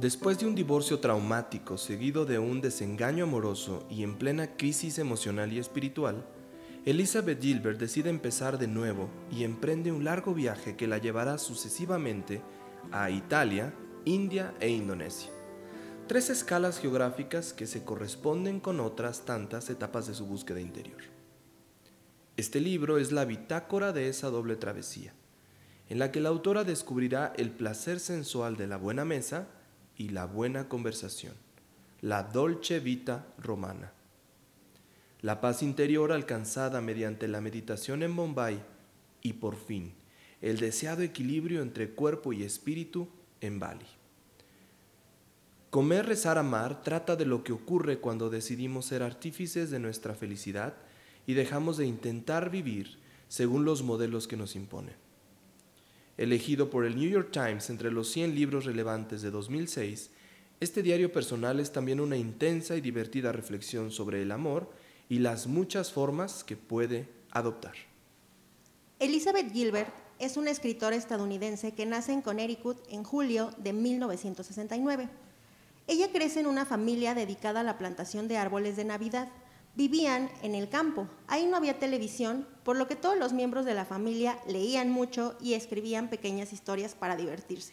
[0.00, 5.52] Después de un divorcio traumático seguido de un desengaño amoroso y en plena crisis emocional
[5.52, 6.24] y espiritual,
[6.84, 12.42] Elizabeth Gilbert decide empezar de nuevo y emprende un largo viaje que la llevará sucesivamente
[12.92, 15.32] a Italia, India e Indonesia.
[16.06, 21.00] Tres escalas geográficas que se corresponden con otras tantas etapas de su búsqueda interior.
[22.36, 25.12] Este libro es la bitácora de esa doble travesía,
[25.88, 29.48] en la que la autora descubrirá el placer sensual de la buena mesa
[29.98, 31.34] y la buena conversación,
[32.00, 33.92] la dolce vita romana.
[35.20, 38.62] La paz interior alcanzada mediante la meditación en Bombay
[39.20, 39.92] y por fin
[40.40, 43.08] el deseado equilibrio entre cuerpo y espíritu
[43.40, 43.86] en Bali.
[45.70, 50.74] Comer, rezar, amar trata de lo que ocurre cuando decidimos ser artífices de nuestra felicidad
[51.26, 55.07] y dejamos de intentar vivir según los modelos que nos imponen
[56.18, 60.10] elegido por el New York Times entre los 100 libros relevantes de 2006,
[60.60, 64.70] este diario personal es también una intensa y divertida reflexión sobre el amor
[65.08, 67.74] y las muchas formas que puede adoptar.
[68.98, 75.08] Elizabeth Gilbert es una escritora estadounidense que nace en Connecticut en julio de 1969.
[75.86, 79.28] Ella crece en una familia dedicada a la plantación de árboles de Navidad
[79.78, 81.06] vivían en el campo.
[81.28, 85.38] Ahí no había televisión, por lo que todos los miembros de la familia leían mucho
[85.40, 87.72] y escribían pequeñas historias para divertirse.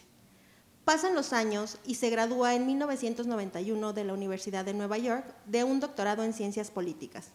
[0.85, 5.65] Pasan los años y se gradúa en 1991 de la Universidad de Nueva York de
[5.65, 7.31] un doctorado en ciencias políticas.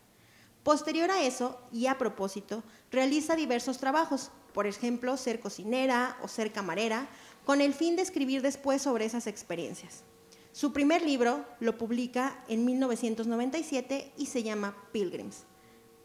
[0.63, 6.53] Posterior a eso, y a propósito, realiza diversos trabajos, por ejemplo, ser cocinera o ser
[6.53, 7.11] camarera,
[7.45, 10.05] con el fin de escribir después sobre esas experiencias.
[10.53, 15.45] Su primer libro lo publica en 1997 y se llama Pilgrims.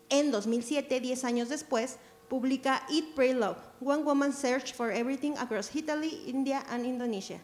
[0.10, 1.98] En 2007, 10 años después,
[2.30, 7.42] publica Eat, Pray, Love, One Woman Search for Everything Across Italy, India and Indonesia,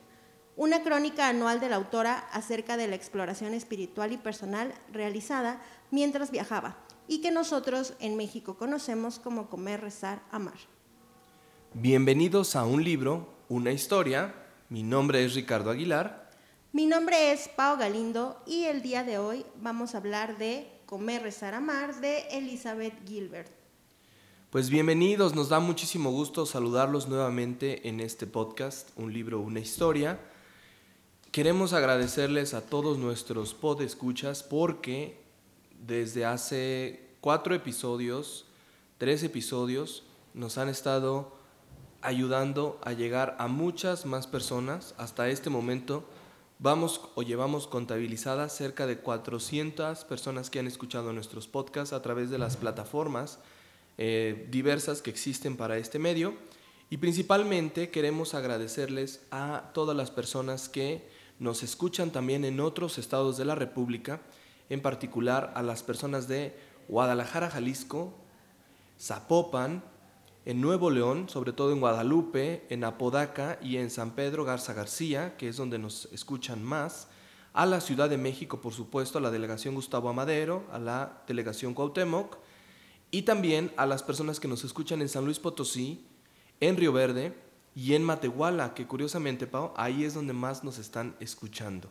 [0.56, 6.30] una crónica anual de la autora acerca de la exploración espiritual y personal realizada mientras
[6.30, 6.78] viajaba
[7.08, 10.60] y que nosotros en México conocemos como comer, rezar, amar.
[11.74, 14.36] Bienvenidos a un libro, una historia.
[14.70, 16.22] Mi nombre es Ricardo Aguilar
[16.74, 21.24] mi nombre es Pau Galindo y el día de hoy vamos a hablar de Comer,
[21.24, 23.50] Rezar, Amar de Elizabeth Gilbert.
[24.50, 30.20] Pues bienvenidos, nos da muchísimo gusto saludarlos nuevamente en este podcast, Un libro, una historia.
[31.32, 35.18] Queremos agradecerles a todos nuestros podescuchas porque
[35.80, 38.46] desde hace cuatro episodios,
[38.98, 40.04] tres episodios,
[40.34, 41.38] nos han estado
[42.02, 44.94] ayudando a llegar a muchas más personas.
[44.98, 46.04] Hasta este momento
[46.64, 52.30] Vamos o llevamos contabilizadas cerca de 400 personas que han escuchado nuestros podcasts a través
[52.30, 53.40] de las plataformas
[53.98, 56.36] eh, diversas que existen para este medio.
[56.92, 63.38] Y principalmente queremos agradecerles a todas las personas que nos escuchan también en otros estados
[63.38, 64.22] de la República,
[64.70, 66.56] en particular a las personas de
[66.88, 68.14] Guadalajara, Jalisco,
[69.00, 69.84] Zapopan,
[70.46, 75.38] en Nuevo León, sobre todo en Guadalupe, en Apodaca y en San Pedro Garza García,
[75.38, 77.08] que es donde nos escuchan más,
[77.54, 81.74] a la Ciudad de México, por supuesto, a la delegación Gustavo Amadero, a la delegación
[81.74, 82.38] Cuauhtémoc,
[83.12, 86.06] y también a las personas que nos escuchan en San Luis Potosí,
[86.60, 87.36] en Río Verde
[87.76, 91.90] y en Matehuala, que curiosamente, Pau, ahí es donde más nos están escuchando.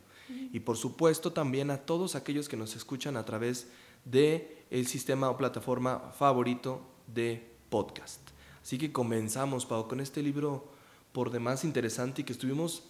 [0.52, 3.68] Y por supuesto también a todos aquellos que nos escuchan a través
[4.04, 8.29] de el sistema o plataforma favorito de podcast.
[8.70, 10.62] Así que comenzamos, Pau, con este libro
[11.10, 12.84] por demás interesante y que estuvimos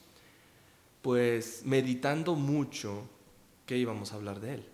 [1.01, 3.09] pues meditando mucho
[3.65, 4.69] que íbamos a hablar de él.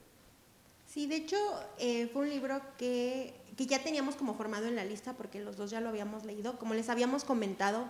[0.85, 1.37] Sí, de hecho
[1.79, 5.57] eh, fue un libro que, que, ya teníamos como formado en la lista porque los
[5.57, 6.59] dos ya lo habíamos leído.
[6.59, 7.85] Como les habíamos comentado,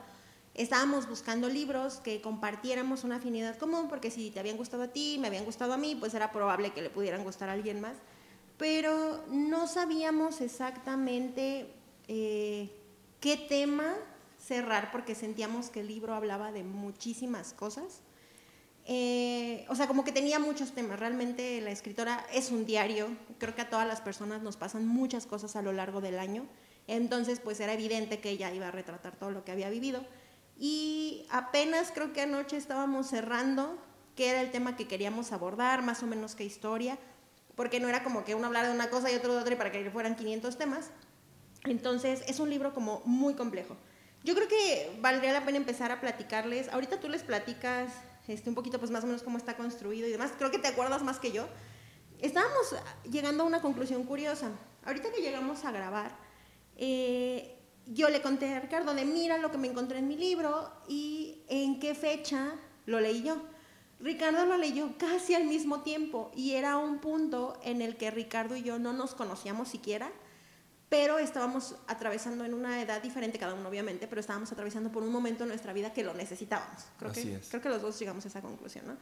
[0.52, 5.16] estábamos buscando libros que compartiéramos una afinidad común porque si te habían gustado a ti,
[5.18, 7.96] me habían gustado a mí, pues era probable que le pudieran gustar a alguien más.
[8.58, 11.72] Pero no sabíamos exactamente
[12.08, 12.82] eh,
[13.20, 13.94] qué tema
[14.38, 18.02] cerrar porque sentíamos que el libro hablaba de muchísimas cosas.
[18.88, 21.00] Eh, o sea, como que tenía muchos temas.
[21.00, 23.08] Realmente la escritora es un diario.
[23.38, 26.46] Creo que a todas las personas nos pasan muchas cosas a lo largo del año.
[26.86, 30.04] Entonces, pues era evidente que ella iba a retratar todo lo que había vivido.
[30.56, 33.76] Y apenas creo que anoche estábamos cerrando
[34.14, 36.98] qué era el tema que queríamos abordar, más o menos qué historia,
[37.56, 39.56] porque no era como que uno hablara de una cosa y otro de otra y
[39.56, 40.90] para que fueran 500 temas.
[41.66, 43.76] Entonces, es un libro como muy complejo.
[44.24, 46.68] Yo creo que valdría la pena empezar a platicarles.
[46.68, 47.92] Ahorita tú les platicas
[48.28, 50.32] este, un poquito, pues más o menos cómo está construido y demás.
[50.36, 51.46] Creo que te acuerdas más que yo.
[52.20, 52.74] Estábamos
[53.10, 54.50] llegando a una conclusión curiosa.
[54.84, 56.16] Ahorita que llegamos a grabar,
[56.76, 60.72] eh, yo le conté a Ricardo de mira lo que me encontré en mi libro
[60.88, 62.54] y en qué fecha
[62.84, 63.36] lo leí yo.
[64.00, 68.56] Ricardo lo leyó casi al mismo tiempo y era un punto en el que Ricardo
[68.56, 70.10] y yo no nos conocíamos siquiera,
[70.88, 75.10] pero estábamos atravesando en una edad diferente cada uno obviamente, pero estábamos atravesando por un
[75.10, 76.84] momento en nuestra vida que lo necesitábamos.
[76.98, 77.48] Creo, Así que, es.
[77.48, 78.96] creo que los dos llegamos a esa conclusión, ¿no?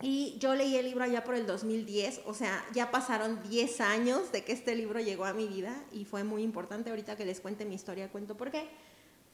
[0.00, 4.30] Y yo leí el libro allá por el 2010, o sea, ya pasaron 10 años
[4.30, 6.90] de que este libro llegó a mi vida y fue muy importante.
[6.90, 8.68] Ahorita que les cuente mi historia, cuento por qué.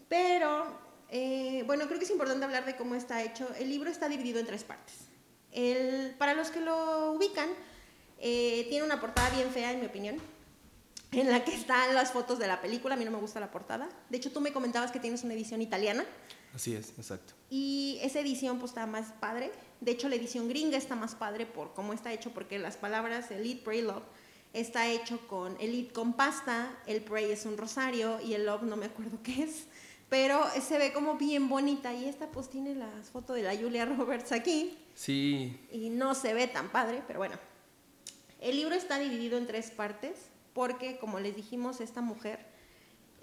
[0.09, 0.67] Pero,
[1.11, 3.47] eh, bueno, creo que es importante hablar de cómo está hecho.
[3.59, 4.95] El libro está dividido en tres partes.
[5.53, 7.51] El, para los que lo ubican,
[8.19, 10.17] eh, tiene una portada bien fea, en mi opinión,
[11.17, 12.95] en la que están las fotos de la película.
[12.95, 13.89] A mí no me gusta la portada.
[14.11, 16.05] De hecho, tú me comentabas que tienes una edición italiana.
[16.55, 17.35] Así es, exacto.
[17.51, 19.51] Y esa edición pues está más padre.
[19.81, 23.31] De hecho, la edición gringa está más padre por cómo está hecho, porque las palabras
[23.31, 24.05] Elite, Pray, Love
[24.53, 28.77] está hecho con Elite con pasta, el Pray es un rosario y el Love no
[28.77, 29.65] me acuerdo qué es,
[30.09, 31.93] pero se ve como bien bonita.
[31.93, 36.35] Y esta pues tiene las fotos de la Julia Roberts aquí Sí, y no se
[36.35, 37.37] ve tan padre, pero bueno.
[38.41, 40.15] El libro está dividido en tres partes
[40.55, 42.39] porque, como les dijimos, esta mujer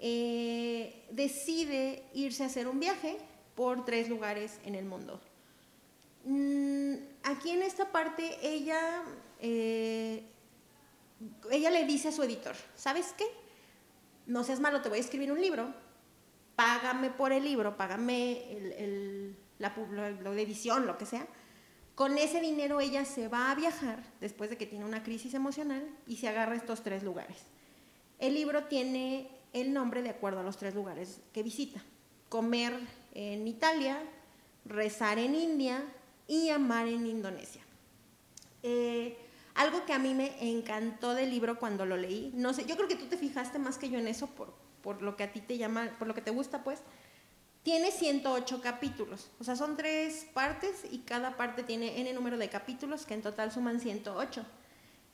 [0.00, 3.16] eh, decide irse a hacer un viaje
[3.54, 5.20] por tres lugares en el mundo.
[6.24, 6.94] Mm,
[7.24, 9.02] aquí en esta parte ella,
[9.40, 10.22] eh,
[11.50, 13.24] ella le dice a su editor, ¿sabes qué?
[14.26, 15.72] No seas malo, te voy a escribir un libro,
[16.54, 18.94] págame por el libro, págame
[19.58, 21.26] la, la- la edición, lo que sea.
[21.94, 25.86] Con ese dinero ella se va a viajar después de que tiene una crisis emocional
[26.06, 27.36] y se agarra estos tres lugares.
[28.18, 31.82] El libro tiene el nombre de acuerdo a los tres lugares que visita.
[32.28, 32.72] Comer
[33.14, 34.02] en Italia,
[34.64, 35.84] rezar en India
[36.26, 37.62] y amar en Indonesia.
[38.62, 39.18] Eh,
[39.54, 42.88] algo que a mí me encantó del libro cuando lo leí, no sé, yo creo
[42.88, 45.40] que tú te fijaste más que yo en eso por, por lo que a ti
[45.40, 46.80] te llama, por lo que te gusta, pues.
[47.62, 52.48] Tiene 108 capítulos, o sea, son tres partes y cada parte tiene n número de
[52.48, 54.44] capítulos que en total suman 108.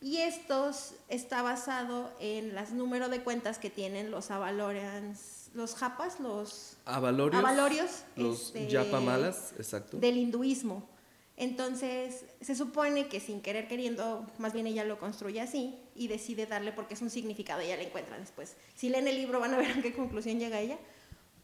[0.00, 6.20] Y estos está basado en las número de cuentas que tienen los Avalorians, los japas,
[6.20, 7.38] los Avalorios.
[7.42, 9.98] Avalorios, Los este, yapamalas, exacto.
[9.98, 10.88] del hinduismo.
[11.36, 16.46] Entonces, se supone que sin querer queriendo, más bien ella lo construye así y decide
[16.46, 18.56] darle porque es un significado, ella le encuentra después.
[18.74, 20.78] Si leen el libro van a ver a qué conclusión llega ella,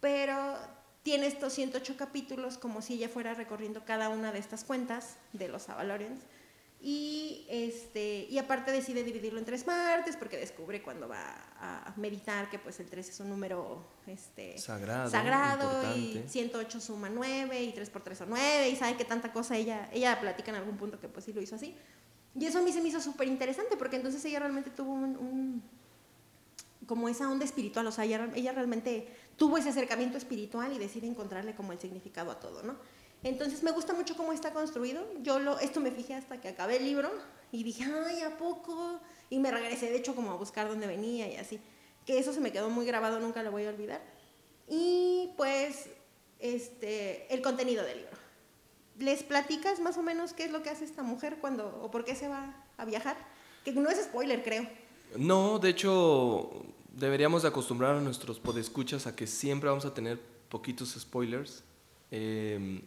[0.01, 0.57] pero
[1.05, 5.47] tiene estos 108 capítulos como si ella fuera recorriendo cada una de estas cuentas de
[5.49, 6.21] los Avalorians.
[6.87, 12.51] Y, este, y aparte decide dividirlo en tres partes porque descubre cuando va a meditar
[12.51, 16.29] que pues el 3 es un número este, Sagrado, sagrado y importante.
[16.29, 19.89] 108 suma 9 y 3 por 3 son 9 y sabe que tanta cosa ella,
[19.95, 21.75] ella platica en algún punto que pues sí lo hizo así.
[22.39, 25.17] Y eso a mí se me hizo súper interesante porque entonces ella realmente tuvo un,
[25.17, 25.63] un-
[26.87, 31.07] como esa onda espiritual, o sea, ella, ella realmente tuvo ese acercamiento espiritual y decide
[31.07, 32.77] encontrarle como el significado a todo, ¿no?
[33.25, 35.03] Entonces me gusta mucho cómo está construido.
[35.23, 37.11] Yo lo, esto me fijé hasta que acabé el libro
[37.51, 39.01] y dije, ay, ¿a poco?
[39.31, 41.59] Y me regresé, de hecho, como a buscar dónde venía y así.
[42.05, 44.03] Que eso se me quedó muy grabado, nunca lo voy a olvidar.
[44.69, 45.89] Y pues,
[46.39, 48.17] este, el contenido del libro.
[48.99, 52.05] ¿Les platicas más o menos qué es lo que hace esta mujer cuando, o por
[52.05, 53.17] qué se va a viajar?
[53.65, 54.69] Que no es spoiler, creo.
[55.17, 56.51] No, de hecho,
[56.93, 61.63] deberíamos de acostumbrar a nuestros podescuchas a que siempre vamos a tener poquitos spoilers.
[62.11, 62.83] Eh,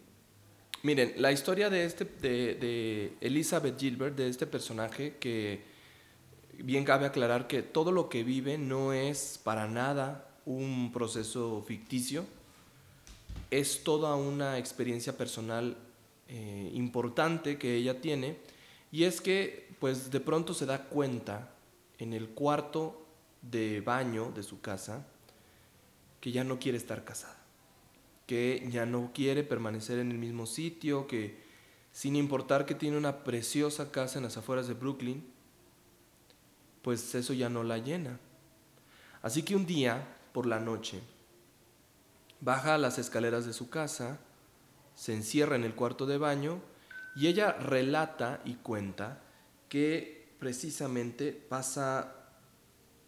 [0.82, 5.62] miren, la historia de, este, de Elizabeth Gilbert, de este personaje, que
[6.58, 12.24] bien cabe aclarar que todo lo que vive no es para nada un proceso ficticio,
[13.50, 15.76] es toda una experiencia personal
[16.28, 18.36] eh, importante que ella tiene,
[18.92, 21.54] y es que pues de pronto se da cuenta
[21.98, 23.04] en el cuarto
[23.42, 25.06] de baño de su casa
[26.20, 27.36] que ya no quiere estar casada,
[28.26, 31.40] que ya no quiere permanecer en el mismo sitio, que
[31.92, 35.24] sin importar que tiene una preciosa casa en las afueras de Brooklyn,
[36.82, 38.18] pues eso ya no la llena.
[39.22, 41.00] Así que un día, por la noche,
[42.40, 44.20] baja las escaleras de su casa,
[44.94, 46.60] se encierra en el cuarto de baño
[47.16, 49.22] y ella relata y cuenta
[49.68, 52.14] que precisamente pasa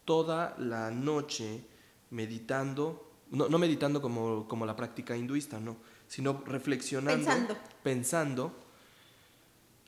[0.04, 1.64] toda la noche
[2.10, 5.76] meditando, no, no meditando como, como la práctica hinduista, no,
[6.08, 7.56] sino reflexionando, Pensando.
[7.82, 8.52] pensando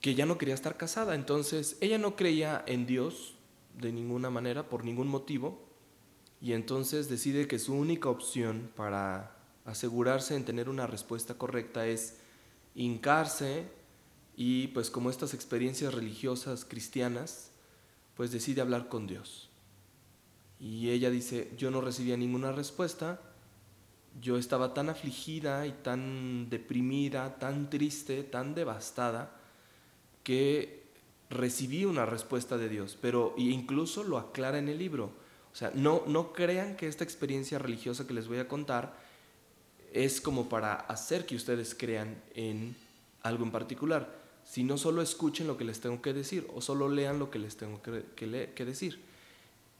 [0.00, 1.14] que ya no quería estar casada.
[1.14, 3.34] Entonces, ella no creía en Dios
[3.78, 5.60] de ninguna manera, por ningún motivo,
[6.40, 12.18] y entonces decide que su única opción para asegurarse en tener una respuesta correcta es
[12.74, 13.66] hincarse
[14.44, 17.52] y pues como estas experiencias religiosas cristianas,
[18.16, 19.50] pues decide hablar con Dios.
[20.58, 23.20] Y ella dice, yo no recibía ninguna respuesta,
[24.20, 29.30] yo estaba tan afligida y tan deprimida, tan triste, tan devastada,
[30.24, 30.86] que
[31.30, 35.12] recibí una respuesta de Dios, pero incluso lo aclara en el libro.
[35.52, 38.98] O sea, no, no crean que esta experiencia religiosa que les voy a contar
[39.92, 42.74] es como para hacer que ustedes crean en
[43.22, 44.21] algo en particular,
[44.52, 47.56] sino solo escuchen lo que les tengo que decir o solo lean lo que les
[47.56, 49.00] tengo que, que decir.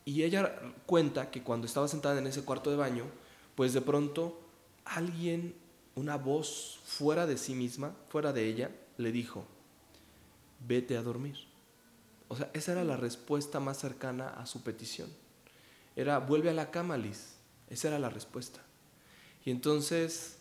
[0.06, 3.04] Y ella cuenta que cuando estaba sentada en ese cuarto de baño,
[3.54, 4.40] pues de pronto
[4.86, 5.54] alguien,
[5.94, 9.44] una voz fuera de sí misma, fuera de ella, le dijo,
[10.66, 11.36] vete a dormir.
[12.28, 15.10] O sea, esa era la respuesta más cercana a su petición.
[15.96, 17.34] Era, vuelve a la cama, Liz.
[17.68, 18.62] Esa era la respuesta.
[19.44, 20.38] Y entonces,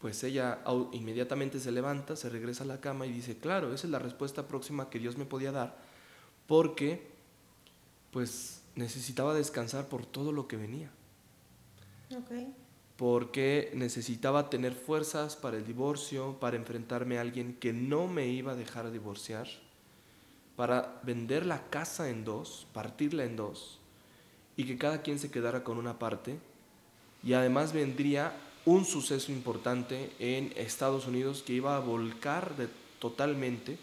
[0.00, 0.60] pues ella
[0.92, 4.46] inmediatamente se levanta, se regresa a la cama y dice, claro, esa es la respuesta
[4.46, 5.76] próxima que Dios me podía dar,
[6.46, 7.08] porque
[8.12, 10.90] pues necesitaba descansar por todo lo que venía.
[12.96, 18.52] Porque necesitaba tener fuerzas para el divorcio, para enfrentarme a alguien que no me iba
[18.52, 19.48] a dejar divorciar,
[20.56, 23.78] para vender la casa en dos, partirla en dos,
[24.56, 26.38] y que cada quien se quedara con una parte.
[27.22, 28.32] Y además vendría
[28.68, 33.78] un suceso importante en Estados Unidos que iba a volcar de, totalmente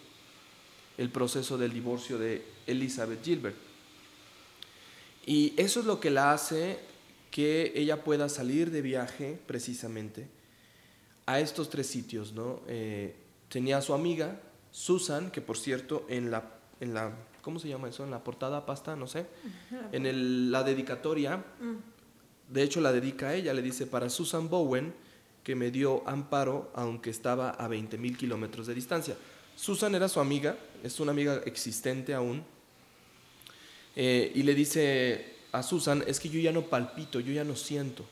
[1.00, 3.56] el proceso del divorcio de Elizabeth Gilbert.
[5.26, 6.78] Y eso es lo que la hace
[7.32, 10.28] que ella pueda salir de viaje precisamente
[11.26, 12.34] a estos tres sitios.
[12.34, 12.62] ¿no?
[12.68, 13.16] Eh,
[13.50, 14.40] tenía a su amiga,
[14.72, 16.44] Susan, que por cierto en la,
[16.80, 17.12] en la,
[17.42, 18.04] ¿cómo se llama eso?
[18.04, 19.26] En la portada pasta, no sé,
[19.92, 21.95] en el, la dedicatoria, mm.
[22.50, 24.94] De hecho la dedica a ella, le dice, para Susan Bowen,
[25.44, 29.16] que me dio amparo aunque estaba a 20 mil kilómetros de distancia.
[29.56, 32.44] Susan era su amiga, es una amiga existente aún,
[33.96, 37.56] eh, y le dice a Susan, es que yo ya no palpito, yo ya no
[37.56, 38.06] siento.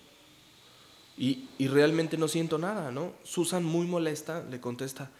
[1.18, 3.14] Y, y, realmente no siento nada, ¿no?
[3.24, 5.12] Susan, muy molesta, le contesta,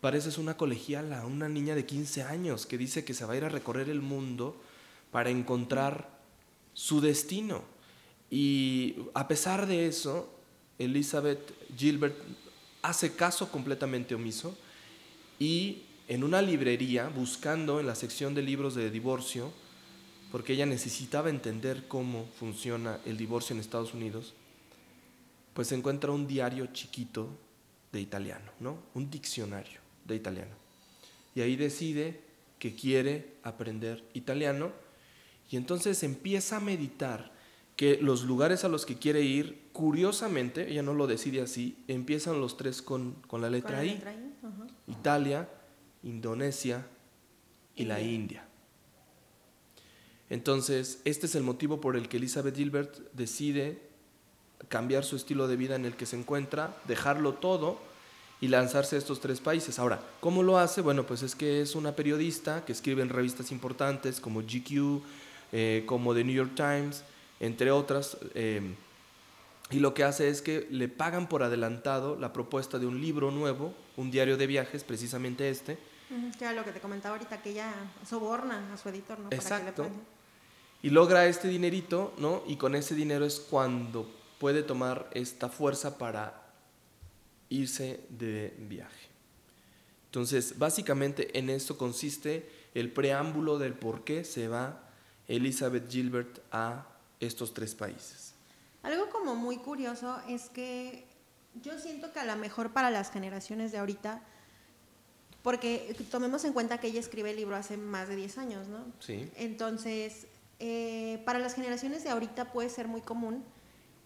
[0.00, 3.44] pareces una colegiala, una niña de 15 años que dice que se va a ir
[3.44, 4.56] a recorrer el mundo
[5.12, 6.10] para encontrar
[6.74, 7.62] su destino.
[8.30, 10.28] Y a pesar de eso,
[10.78, 12.16] Elizabeth Gilbert
[12.82, 14.56] hace caso completamente omiso
[15.38, 19.52] y en una librería, buscando en la sección de libros de divorcio,
[20.30, 24.34] porque ella necesitaba entender cómo funciona el divorcio en Estados Unidos,
[25.54, 27.28] pues encuentra un diario chiquito
[27.92, 28.78] de italiano, ¿no?
[28.94, 30.54] Un diccionario de italiano.
[31.34, 32.20] Y ahí decide
[32.58, 34.72] que quiere aprender italiano
[35.50, 37.32] y entonces empieza a meditar
[37.76, 42.40] que los lugares a los que quiere ir, curiosamente, ella no lo decide así, empiezan
[42.40, 44.02] los tres con, la letra I.
[44.86, 45.48] Italia,
[46.02, 46.86] Indonesia
[47.74, 48.46] y la India.
[50.30, 53.82] Entonces, este es el motivo por el que Elizabeth Gilbert decide
[54.68, 57.78] cambiar su estilo de vida en el que se encuentra, dejarlo todo
[58.40, 59.78] y lanzarse a estos tres países.
[59.78, 60.80] Ahora, ¿cómo lo hace?
[60.80, 65.02] Bueno, pues es que es una periodista que escribe en revistas importantes como GQ,
[65.52, 67.04] eh, como The New York Times,
[67.40, 68.74] entre otras, eh,
[69.70, 73.30] y lo que hace es que le pagan por adelantado la propuesta de un libro
[73.30, 75.78] nuevo, un diario de viajes, precisamente este.
[76.38, 77.72] Que era lo que te comentaba ahorita, que ella
[78.08, 79.28] soborna a su editor, ¿no?
[79.30, 79.90] Exacto
[80.82, 82.44] y logra este dinerito, ¿no?
[82.46, 86.52] Y con ese dinero es cuando puede tomar esta fuerza para
[87.48, 89.08] irse de viaje.
[90.06, 94.90] Entonces, básicamente en esto consiste el preámbulo del por qué se va
[95.28, 96.86] Elizabeth Gilbert a
[97.20, 98.34] estos tres países.
[98.82, 101.06] Algo como muy curioso es que
[101.62, 104.22] yo siento que a lo mejor para las generaciones de ahorita,
[105.42, 108.84] porque tomemos en cuenta que ella escribe el libro hace más de 10 años, ¿no?
[109.00, 109.30] Sí.
[109.36, 110.26] Entonces,
[110.58, 113.44] eh, para las generaciones de ahorita puede ser muy común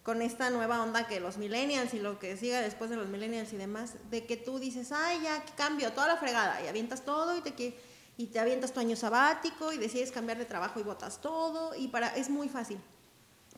[0.03, 3.53] con esta nueva onda que los millennials y lo que siga después de los millennials
[3.53, 7.37] y demás, de que tú dices, ay, ya cambio toda la fregada y avientas todo
[7.37, 7.77] y te,
[8.17, 11.87] y te avientas tu año sabático y decides cambiar de trabajo y botas todo y
[11.87, 12.79] para es muy fácil.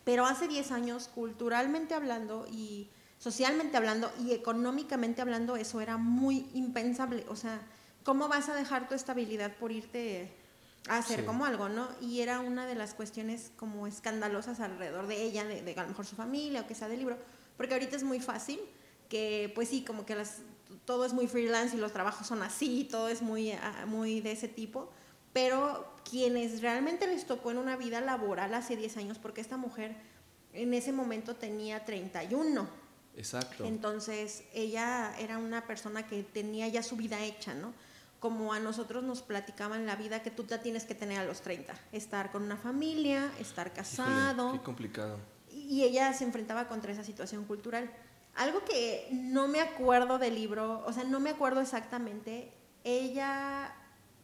[0.04, 6.50] Pero hace 10 años, culturalmente hablando y socialmente hablando y económicamente hablando, eso era muy
[6.54, 7.26] impensable.
[7.30, 7.62] O sea,
[8.04, 10.30] ¿cómo vas a dejar tu estabilidad por irte
[10.90, 11.88] hacer como algo, ¿no?
[12.02, 16.06] Y era una de las cuestiones como escandalosas alrededor de ella, de, a lo mejor
[16.06, 17.18] su familia o que sea del libro,
[17.58, 18.60] porque ahorita es muy fácil
[19.10, 20.40] que pues sí, como que las,
[20.86, 24.32] todo es muy freelance y los trabajos son así, todo es muy, ah, muy de
[24.32, 24.92] ese tipo,
[25.34, 29.96] pero quienes realmente les tocó en una vida laboral hace 10 años, porque esta mujer
[30.54, 32.68] en ese momento tenía 31.
[33.16, 33.66] Exacto.
[33.66, 37.74] Entonces ella era una persona que tenía ya su vida hecha, ¿no?
[38.24, 41.42] como a nosotros nos platicaban la vida que tú ya tienes que tener a los
[41.42, 41.74] 30.
[41.92, 44.54] Estar con una familia, estar casado.
[44.54, 45.20] qué complicado.
[45.52, 47.92] y ella se enfrentaba contra esa situación cultural.
[48.36, 52.54] Algo que no me acuerdo del libro, o sea, no me acuerdo exactamente,
[52.86, 53.76] ella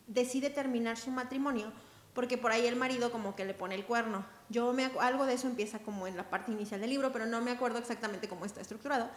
[0.10, 1.72] decide terminar su matrimonio
[2.14, 4.26] porque por ahí el marido como que le pone el cuerno.
[4.50, 7.40] Yo me algo de eso empieza como en la parte inicial del libro, pero no
[7.42, 9.10] me acuerdo exactamente cómo está estructurado.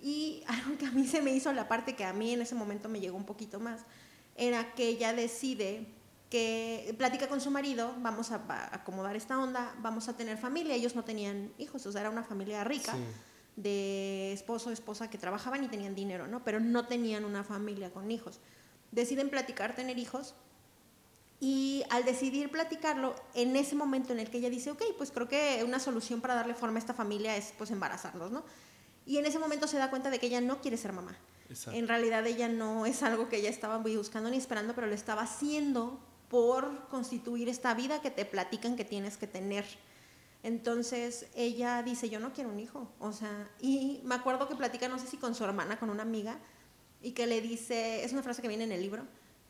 [0.00, 2.54] Y algo que a mí se me hizo la parte que a mí en ese
[2.54, 3.82] momento me llegó un poquito más,
[4.34, 5.86] era que ella decide
[6.30, 8.40] que platica con su marido, vamos a,
[8.74, 10.74] acomodar esta onda, vamos a tener familia.
[10.74, 12.96] Ellos no tenían hijos, o sea, era una familia rica.
[13.54, 16.42] de esposo, esposa que trabajaban y tenían dinero, ¿no?
[16.42, 18.40] Pero no tenían una familia con hijos.
[18.92, 20.34] Deciden platicar, tener hijos,
[21.40, 25.26] y al decidir platicarlo, en ese momento en el que ella dice, ok, pues creo
[25.26, 28.44] que una solución para darle forma a esta familia es pues embarazarnos, ¿no?
[29.06, 31.16] Y en ese momento se da cuenta de que ella no quiere ser mamá.
[31.72, 35.22] En realidad ella no es algo que ella estaba buscando ni esperando, pero lo estaba
[35.22, 39.64] haciendo por constituir esta vida que te platican que tienes que tener.
[40.44, 42.88] Entonces ella dice, yo no quiero un hijo.
[43.00, 46.02] O sea, y me acuerdo que platica, no sé si con su hermana, con una
[46.02, 46.38] amiga,
[47.02, 49.04] y que le dice, es una frase que viene en el libro,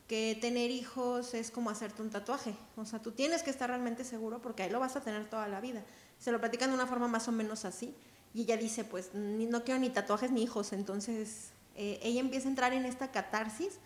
[0.07, 2.55] que tener hijos es como hacerte un tatuaje.
[2.75, 5.47] O sea, tú tienes que estar realmente seguro porque ahí lo vas a tener toda
[5.47, 5.83] la vida.
[6.19, 7.95] Se lo platican de una forma más o menos así.
[8.33, 10.73] Y ella dice, pues no quiero ni tatuajes ni hijos.
[10.73, 13.79] Entonces eh, ella empieza a entrar en esta catarsis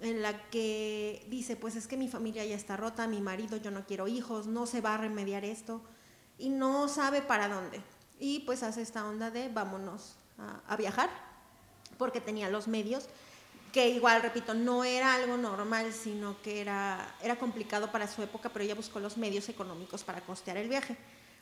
[0.00, 3.70] en la que dice, pues es que mi familia ya está rota, mi marido, yo
[3.70, 5.80] no quiero hijos, no se va a remediar esto
[6.38, 7.80] y no sabe para dónde.
[8.18, 10.16] Y pues hace esta onda de vámonos
[10.68, 11.10] a, viajar,
[11.96, 13.08] porque tenía los medios,
[13.72, 18.48] que igual, repito, no era algo normal, sino que era, era complicado para su época,
[18.48, 20.96] pero ella buscó los medios económicos para costear el viaje.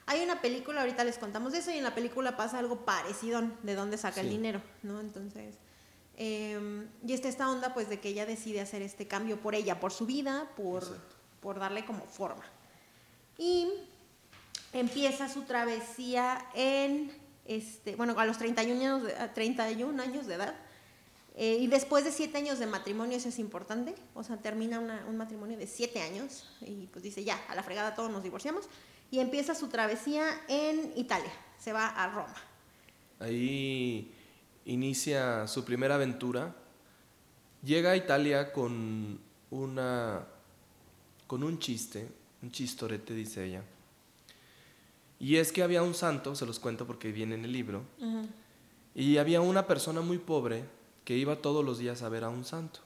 [0.06, 3.42] Hay una película, ahorita les contamos de eso, y en la película pasa algo parecido
[3.62, 5.00] de dónde saca el dinero, ¿no?
[5.00, 5.56] Entonces,
[6.16, 9.78] em, y está esta onda, pues, de que ella decide hacer este cambio por ella,
[9.78, 10.84] por su vida, por,
[11.40, 12.44] por darle como forma.
[13.38, 13.68] Y
[14.72, 17.12] empieza su travesía en,
[17.46, 20.54] este, bueno, a los 31 años de, 31 años de edad.
[21.34, 24.78] Eh, y después de siete años de matrimonio, eso es importante, o sea, termina
[25.08, 28.68] un matrimonio de siete años y pues dice, ya, a la fregada todos nos divorciamos
[29.10, 32.34] y empieza su travesía en Italia, se va a Roma.
[33.18, 34.12] Ahí
[34.66, 36.54] inicia su primera aventura,
[37.62, 39.18] llega a Italia con
[39.50, 40.26] una
[41.26, 42.08] con un chiste,
[42.42, 43.62] un chistorete dice ella.
[45.22, 47.84] Y es que había un santo, se los cuento porque viene en el libro,
[48.92, 50.64] y había una persona muy pobre
[51.04, 52.80] que iba todos los días a ver a un santo.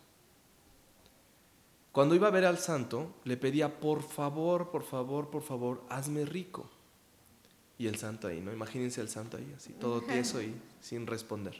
[1.92, 6.26] Cuando iba a ver al santo, le pedía, por favor, por favor, por favor, hazme
[6.26, 6.68] rico.
[7.78, 8.52] Y el santo ahí, ¿no?
[8.52, 11.58] Imagínense el santo ahí, así, todo tieso y sin responder.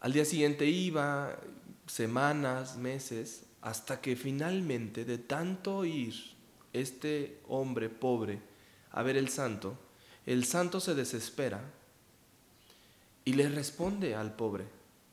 [0.00, 1.38] Al día siguiente iba,
[1.86, 6.14] semanas, meses, hasta que finalmente, de tanto ir
[6.72, 8.53] este hombre pobre
[8.94, 9.76] a ver el santo,
[10.24, 11.60] el santo se desespera
[13.24, 14.64] y le responde al pobre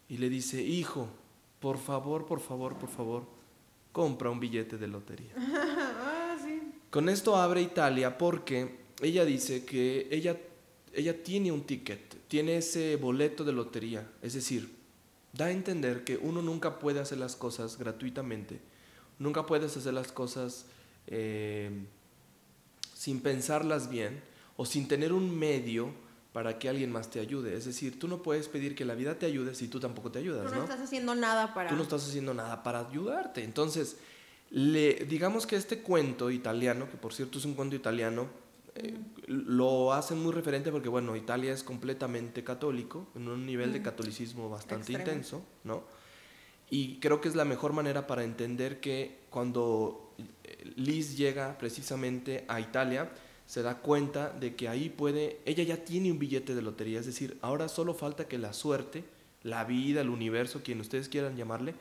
[0.07, 1.09] y le dice, hijo,
[1.59, 3.25] por favor, por favor, por favor,
[3.91, 5.33] compra un billete de lotería.
[6.03, 6.37] Ah,
[6.89, 10.37] Con esto abre Italia porque ella dice que ella,
[10.93, 14.09] ella tiene un ticket, tiene ese boleto de lotería.
[14.21, 14.73] Es decir,
[15.33, 18.59] da a entender que uno nunca puede hacer las cosas gratuitamente,
[19.19, 20.65] nunca puedes hacer las cosas
[21.07, 21.71] eh,
[23.01, 24.21] sin pensarlas bien
[24.57, 25.91] o sin tener un medio
[26.33, 27.57] para que alguien más te ayude.
[27.57, 30.19] Es decir, tú no puedes pedir que la vida te ayude si tú tampoco te
[30.19, 30.47] ayudas.
[30.47, 31.71] Tú no, estás haciendo nada para...
[31.71, 33.43] Tú no estás haciendo nada para ayudarte.
[33.43, 33.97] Entonces,
[34.51, 38.27] le, digamos que este cuento italiano, que por cierto es un cuento italiano,
[38.75, 43.81] eh, lo hacen muy referente porque, bueno, Italia es completamente católico, en un nivel de
[43.81, 45.85] catolicismo bastante intenso, ¿no?
[46.71, 50.15] Y creo que es la mejor manera para entender que cuando
[50.77, 53.11] Liz llega precisamente a Italia,
[53.45, 57.05] se da cuenta de que ahí puede, ella ya tiene un billete de lotería, es
[57.05, 59.03] decir, ahora solo falta que la suerte,
[59.43, 61.75] la vida, el universo, quien ustedes quieran llamarle,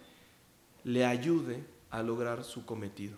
[0.82, 3.16] le ayude a lograr su cometido.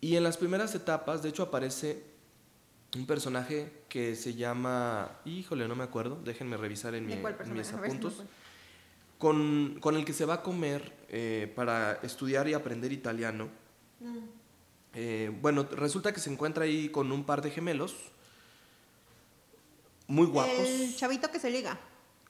[0.00, 2.02] Y en las primeras etapas, de hecho, aparece
[2.96, 8.24] un personaje que se llama, híjole, no me acuerdo, déjenme revisar en, mis apuntos,
[9.18, 13.48] con, con, el que se va a comer eh, para estudiar y aprender italiano.
[14.00, 14.18] Mm.
[14.94, 17.94] Eh, bueno, resulta que se encuentra ahí con un par de gemelos,
[20.06, 20.54] muy guapos.
[20.58, 21.78] El chavito que se liga.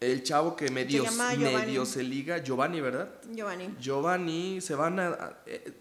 [0.01, 3.11] El chavo que medio se, medio se liga, Giovanni, ¿verdad?
[3.33, 3.75] Giovanni.
[3.81, 5.39] Giovanni, se van a...
[5.47, 5.73] Eh,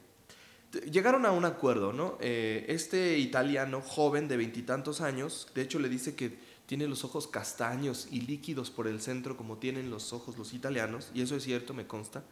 [0.92, 2.18] llegaron a un acuerdo, ¿no?
[2.22, 7.28] Eh, este italiano joven de veintitantos años, de hecho le dice que tiene los ojos
[7.28, 11.44] castaños y líquidos por el centro como tienen los ojos los italianos, y eso es
[11.44, 12.24] cierto, me consta.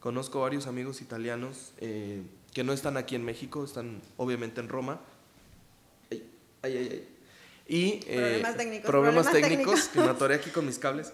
[0.00, 5.00] Conozco varios amigos italianos que no están aquí en México, están obviamente en Roma.
[6.10, 6.22] Ay,
[6.62, 7.08] ay, ay,
[7.66, 11.12] Y eh, problemas técnicos, problemas técnicos, que me atoré aquí con mis cables.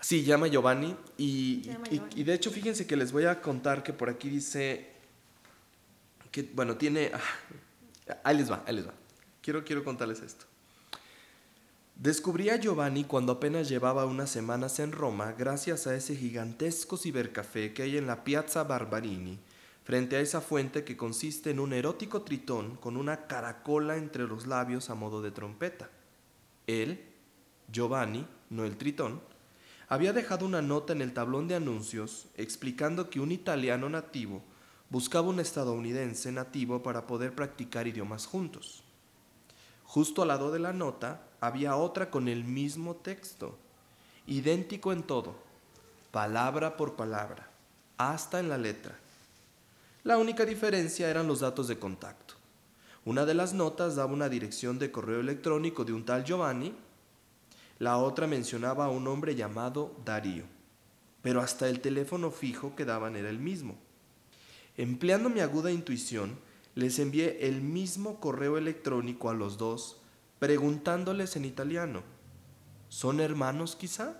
[0.00, 0.96] Sí, llama Giovanni.
[1.16, 1.70] Y,
[2.16, 4.90] y, de hecho, fíjense que les voy a contar que por aquí dice
[6.32, 7.12] que, bueno, tiene...
[7.14, 8.94] Ah, ahí les va, ahí les va.
[9.40, 10.46] Quiero, quiero contarles esto.
[11.94, 17.72] Descubrí a Giovanni cuando apenas llevaba unas semanas en Roma gracias a ese gigantesco cibercafé
[17.72, 19.38] que hay en la Piazza Barbarini,
[19.84, 24.46] frente a esa fuente que consiste en un erótico tritón con una caracola entre los
[24.46, 25.90] labios a modo de trompeta.
[26.66, 27.04] Él,
[27.70, 29.20] Giovanni, no el tritón,
[29.88, 34.42] había dejado una nota en el tablón de anuncios explicando que un italiano nativo
[34.88, 38.82] buscaba un estadounidense nativo para poder practicar idiomas juntos.
[39.84, 43.58] Justo al lado de la nota había otra con el mismo texto,
[44.28, 45.34] idéntico en todo,
[46.12, 47.50] palabra por palabra,
[47.98, 48.96] hasta en la letra.
[50.04, 52.34] La única diferencia eran los datos de contacto.
[53.04, 56.76] Una de las notas daba una dirección de correo electrónico de un tal Giovanni,
[57.80, 60.44] la otra mencionaba a un hombre llamado Darío,
[61.22, 63.76] pero hasta el teléfono fijo que daban era el mismo.
[64.76, 66.38] Empleando mi aguda intuición,
[66.76, 69.96] les envié el mismo correo electrónico a los dos
[70.42, 72.02] preguntándoles en italiano,
[72.88, 74.16] ¿son hermanos quizá?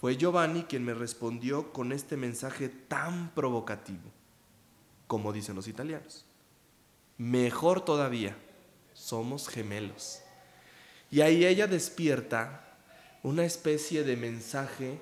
[0.00, 4.10] Fue Giovanni quien me respondió con este mensaje tan provocativo,
[5.06, 6.24] como dicen los italianos.
[7.18, 8.38] Mejor todavía,
[8.94, 10.22] somos gemelos.
[11.10, 12.78] Y ahí ella despierta
[13.22, 14.98] una especie de mensaje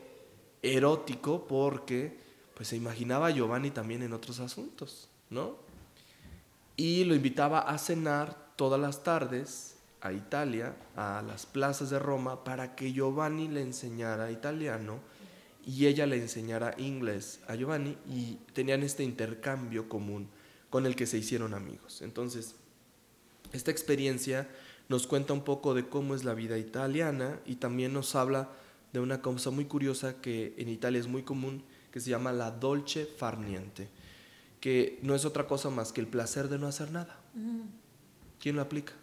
[0.60, 2.18] erótico porque
[2.56, 5.54] pues se imaginaba a Giovanni también en otros asuntos, ¿no?
[6.76, 12.44] Y lo invitaba a cenar todas las tardes a Italia, a las plazas de Roma,
[12.44, 15.00] para que Giovanni le enseñara italiano
[15.66, 20.28] y ella le enseñara inglés a Giovanni y tenían este intercambio común
[20.70, 22.00] con el que se hicieron amigos.
[22.02, 22.54] Entonces,
[23.52, 24.48] esta experiencia
[24.88, 28.48] nos cuenta un poco de cómo es la vida italiana y también nos habla
[28.92, 32.50] de una cosa muy curiosa que en Italia es muy común, que se llama la
[32.50, 33.88] dolce far niente,
[34.60, 37.20] que no es otra cosa más que el placer de no hacer nada.
[38.40, 38.94] ¿Quién lo aplica?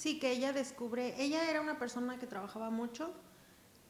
[0.00, 3.12] Sí, que ella descubre, ella era una persona que trabajaba mucho,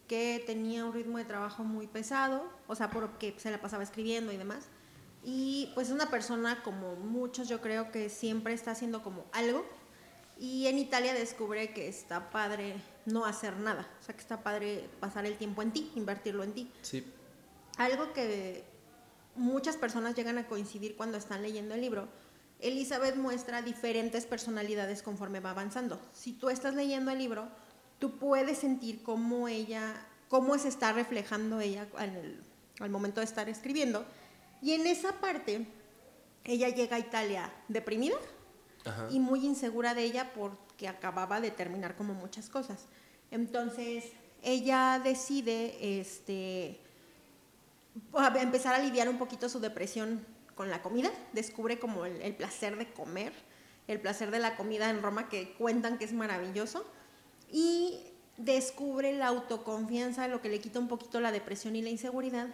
[0.09, 4.33] que tenía un ritmo de trabajo muy pesado, o sea, porque se la pasaba escribiendo
[4.33, 4.66] y demás.
[5.23, 9.64] Y pues es una persona como muchos, yo creo que siempre está haciendo como algo.
[10.37, 14.90] Y en Italia descubre que está padre no hacer nada, o sea, que está padre
[14.99, 16.73] pasar el tiempo en ti, invertirlo en ti.
[16.83, 17.07] Sí.
[17.77, 18.64] Algo que
[19.37, 22.09] muchas personas llegan a coincidir cuando están leyendo el libro
[22.62, 26.01] Elizabeth muestra diferentes personalidades conforme va avanzando.
[26.12, 27.49] Si tú estás leyendo el libro,
[27.99, 29.94] tú puedes sentir cómo ella,
[30.29, 34.05] cómo se está reflejando ella al, momento de estar escribiendo.
[34.62, 35.66] Y en esa parte,
[36.44, 38.16] ella llega a Italia deprimida
[39.11, 42.87] y muy insegura de ella porque acababa de terminar como muchas cosas.
[43.31, 44.05] Entonces,
[44.42, 46.81] ella decide este,
[48.40, 50.25] empezar a aliviar un poquito su depresión
[50.61, 53.33] con la comida, descubre como el, placer de comer,
[53.88, 56.85] el placer de la comida en Roma que cuentan que es maravilloso
[57.51, 57.99] y
[58.37, 62.49] descubre la autoconfianza, lo que le quita un poquito la depresión y la inseguridad,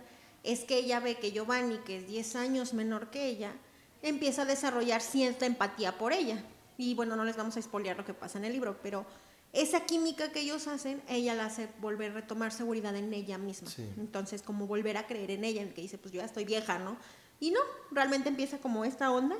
[0.44, 3.54] es que ella ve que Giovanni, que es 10 años menor que ella,
[4.02, 6.40] empieza a desarrollar cierta empatía por ella.
[6.78, 9.04] Y bueno, no les vamos a expoliar lo que pasa en el libro, pero
[9.52, 13.68] esa química que ellos hacen, ella la hace volver a retomar seguridad en ella misma.
[13.98, 16.78] Entonces, como volver a creer en ella, en que dice, pues yo ya estoy vieja,
[16.78, 16.96] ¿no?
[17.40, 19.36] Y no, realmente empieza como esta onda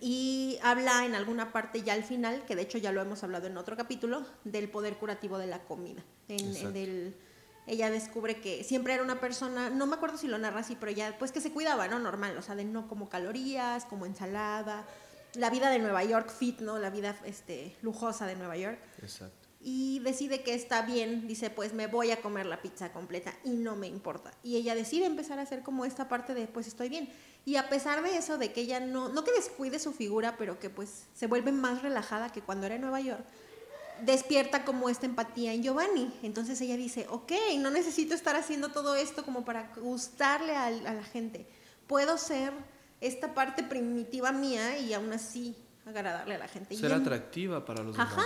[0.00, 3.46] y habla en alguna parte ya al final, que de hecho ya lo hemos hablado
[3.46, 6.02] en otro capítulo, del poder curativo de la comida.
[6.28, 7.14] En,
[7.66, 10.90] ella descubre que siempre era una persona, no me acuerdo si lo narra así, pero
[10.90, 12.00] ya pues que se cuidaba, ¿no?
[12.00, 14.84] Normal, o sea, de no como calorías, como ensalada,
[15.34, 16.78] la vida de Nueva York fit, ¿no?
[16.78, 18.78] La vida este, lujosa de Nueva York.
[19.02, 23.34] Exacto y decide que está bien, dice, pues me voy a comer la pizza completa
[23.44, 24.32] y no me importa.
[24.42, 27.10] Y ella decide empezar a hacer como esta parte de, pues estoy bien.
[27.44, 30.58] Y a pesar de eso, de que ella no, no que descuide su figura, pero
[30.58, 33.24] que pues se vuelve más relajada que cuando era en Nueva York,
[34.02, 36.10] despierta como esta empatía en Giovanni.
[36.22, 41.04] Entonces ella dice, ok, no necesito estar haciendo todo esto como para gustarle a, la
[41.04, 41.46] gente.
[41.86, 42.52] Puedo ser
[43.02, 46.76] esta parte primitiva mía y aún así agradarle a la gente.
[46.76, 48.24] Ser atractiva para los Ajá.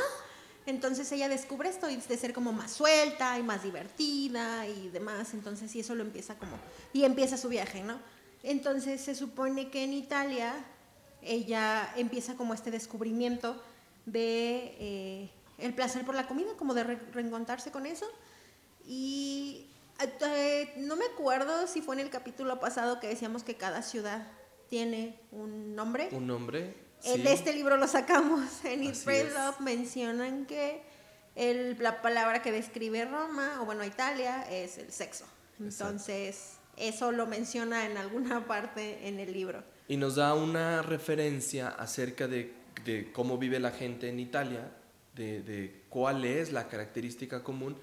[0.67, 5.35] Entonces ella descubre esto y de ser como más suelta y más divertida y demás.
[5.35, 6.59] Entonces, y eso lo empieza como.
[6.93, 7.99] Y empieza su viaje, ¿no?
[8.43, 10.55] Entonces se supone que en Italia
[11.23, 13.61] ella empieza como este descubrimiento
[14.07, 18.07] de eh, el placer por la comida, como de reencontrarse con eso.
[18.87, 23.83] Y eh, no me acuerdo si fue en el capítulo pasado que decíamos que cada
[23.83, 24.27] ciudad
[24.69, 26.09] tiene un nombre.
[26.13, 26.84] Un nombre.
[27.05, 28.45] En este libro lo sacamos.
[28.65, 30.83] En Pray, Love mencionan que
[31.37, 35.25] el, la palabra que describe Roma, o bueno, Italia, es el sexo.
[35.61, 39.63] Entonces, eso lo menciona en alguna parte en el libro.
[39.89, 44.73] Y nos da una referencia acerca de, de cómo vive la gente en Italia,
[45.15, 47.77] de, de, cuál es la característica común.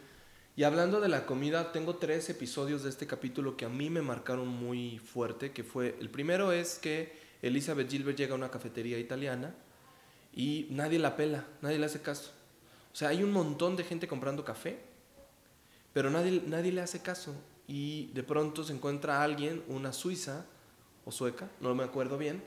[0.55, 4.01] Y hablando de la comida, tengo tres episodios de este capítulo que a mí me
[4.01, 8.99] marcaron muy fuerte, que fue, el primero es que Elizabeth Gilbert llega a una cafetería
[8.99, 9.53] italiana
[10.33, 12.31] y nadie la pela, nadie le hace caso.
[12.93, 14.79] O sea, hay un montón de gente comprando café,
[15.93, 17.33] pero nadie, nadie le hace caso.
[17.67, 20.45] Y de pronto se encuentra alguien, una suiza
[21.05, 22.43] o sueca, no me acuerdo bien,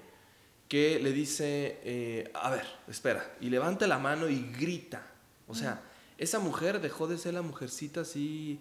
[0.69, 5.07] que le dice, eh, a ver, espera, y levanta la mano y grita.
[5.47, 5.83] O sea,
[6.19, 8.61] esa mujer dejó de ser la mujercita así,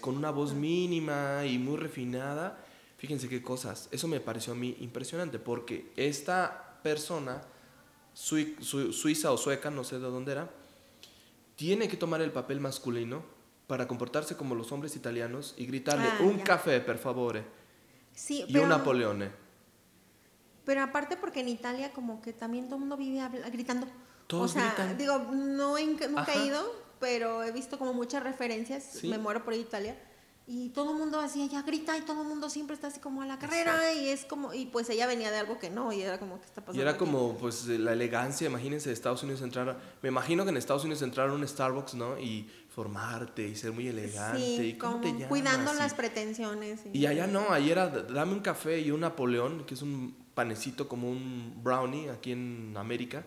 [0.00, 2.58] con una voz mínima y muy refinada.
[2.98, 3.88] Fíjense qué cosas.
[3.92, 7.40] Eso me pareció a mí impresionante porque esta persona,
[8.12, 10.50] suiza o sueca, no sé de dónde era,
[11.54, 13.22] tiene que tomar el papel masculino
[13.68, 17.44] para comportarse como los hombres italianos y gritarle ah, un café, per favore.
[18.14, 19.30] Sí, y un Napoleone.
[20.64, 23.86] Pero aparte porque en Italia como que también todo el mundo vive gritando.
[24.26, 26.64] Todos o sea, digo, no he, nunca he ido,
[26.98, 29.96] pero he visto como muchas referencias, me muero por Italia,
[30.48, 33.22] y todo el mundo así, ella grita y todo el mundo siempre está así como
[33.22, 36.00] a la carrera y es como, y pues ella venía de algo que no, y
[36.00, 36.78] era como que está pasando.
[36.78, 40.56] Y era como pues la elegancia, imagínense de Estados Unidos entrar, me imagino que en
[40.56, 42.18] Estados Unidos entrar a un Starbucks, ¿no?
[42.18, 44.40] Y formarte y ser muy elegante.
[44.40, 45.28] y ¿cómo te llamas?
[45.28, 46.80] Cuidando las pretensiones.
[46.92, 50.16] Y, y allá no, ahí era dame un café y un Napoleón, que es un
[50.34, 53.24] panecito como un brownie aquí en América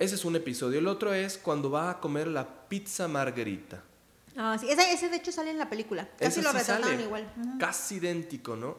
[0.00, 0.78] ese es un episodio.
[0.78, 3.84] El otro es cuando va a comer la pizza margarita.
[4.36, 4.68] Ah, sí.
[4.70, 6.08] Ese, de hecho sale en la película.
[6.18, 7.32] Casi lo retrataron igual.
[7.58, 8.76] Casi idéntico, ¿no?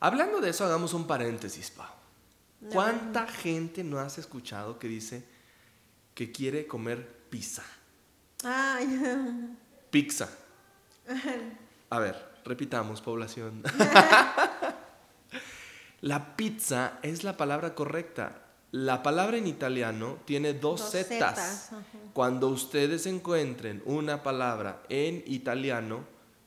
[0.00, 1.88] Hablando de eso, hagamos un paréntesis, Pau.
[2.72, 5.24] ¿Cuánta gente no has escuchado que dice
[6.14, 7.62] que quiere comer pizza?
[8.44, 8.80] Ah,
[9.90, 10.28] Pizza.
[11.90, 13.62] A ver, repitamos, población.
[16.00, 18.43] la pizza es la palabra correcta.
[18.74, 21.70] La palabra en italiano tiene dos, zetas.
[22.12, 26.04] Cuando ustedes encuentren una palabra en italiano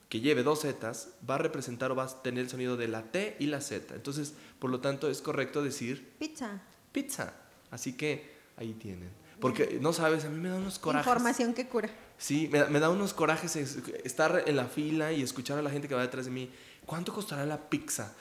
[0.10, 3.04] que lleve dos zetas, va a representar o va a tener el sonido de la
[3.04, 3.96] T y la Z.
[3.96, 6.62] Entonces, por lo tanto, es correcto decir pizza.
[6.92, 7.32] Pizza.
[7.72, 9.10] Así que ahí tienen.
[9.40, 11.08] Porque, no sabes, a mí me da unos corajes.
[11.08, 11.90] Información que cura.
[12.18, 15.88] Sí, me, me da unos corajes estar en la fila y escuchar a la gente
[15.88, 16.52] que va detrás de mí.
[16.86, 18.13] ¿Cuánto costará la pizza?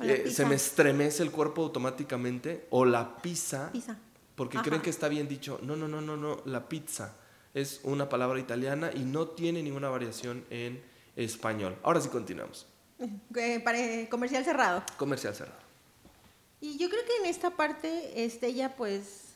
[0.00, 2.66] Eh, se me estremece el cuerpo automáticamente.
[2.70, 3.72] O la pizza.
[4.34, 5.58] Porque creen que está bien dicho.
[5.62, 6.42] No, no, no, no, no.
[6.44, 7.16] La pizza
[7.54, 10.82] es una palabra italiana y no tiene ninguna variación en
[11.16, 11.76] español.
[11.82, 12.66] Ahora sí continuamos.
[14.10, 14.82] comercial cerrado.
[14.96, 15.68] Comercial cerrado.
[16.60, 19.28] Y yo creo que en esta parte, este, ella pues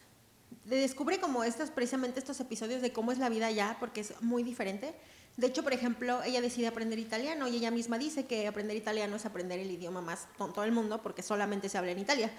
[0.65, 4.43] descubre como estas, precisamente estos episodios de cómo es la vida allá, porque es muy
[4.43, 4.95] diferente.
[5.37, 9.17] De hecho, por ejemplo, ella decide aprender italiano y ella misma dice que aprender italiano
[9.17, 12.31] es aprender el idioma más tonto del mundo porque solamente se habla en Italia.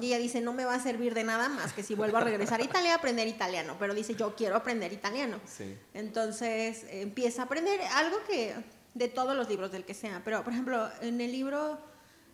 [0.00, 2.20] Y ella dice, no me va a servir de nada más que si vuelvo a
[2.20, 5.40] regresar a Italia aprender italiano, pero dice, yo quiero aprender italiano.
[5.94, 8.54] Entonces empieza a aprender algo que
[8.94, 11.78] de todos los libros del que sea, pero por ejemplo, en el libro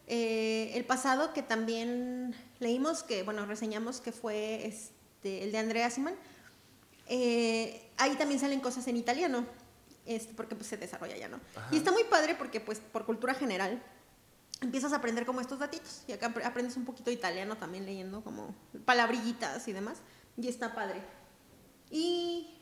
[0.06, 5.90] eh, El pasado que también leímos, que bueno, reseñamos que fue este, el de Andrea
[5.90, 6.14] Siman,
[7.06, 9.46] eh, ahí también salen cosas en italiano
[10.08, 11.38] este, porque pues, se desarrolla ya, ¿no?
[11.70, 13.82] Y está muy padre porque pues por cultura general
[14.60, 18.22] empiezas a aprender como estos datitos y acá aprendes un poquito de italiano también leyendo
[18.22, 19.98] como palabrillitas y demás
[20.36, 21.02] y está padre.
[21.90, 22.58] Y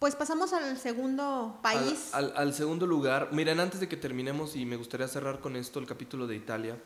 [0.00, 2.10] pues pasamos al segundo país.
[2.12, 3.28] Al, segundo lugar.
[3.32, 6.76] Miren, antes de que terminemos, y me gustaría cerrar con esto el capítulo de Italia,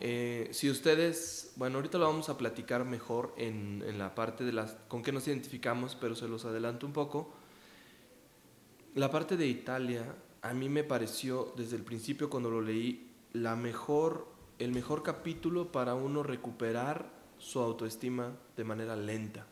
[0.00, 4.52] eh, si ustedes, bueno, ahorita lo vamos a platicar mejor en, en, la parte de
[4.52, 7.30] las, con qué nos identificamos, pero se los adelanto un poco.
[8.94, 13.54] La parte de Italia a mí me pareció desde el principio cuando lo leí la
[13.54, 14.26] mejor,
[14.58, 19.46] el mejor capítulo para uno recuperar su autoestima de manera lenta,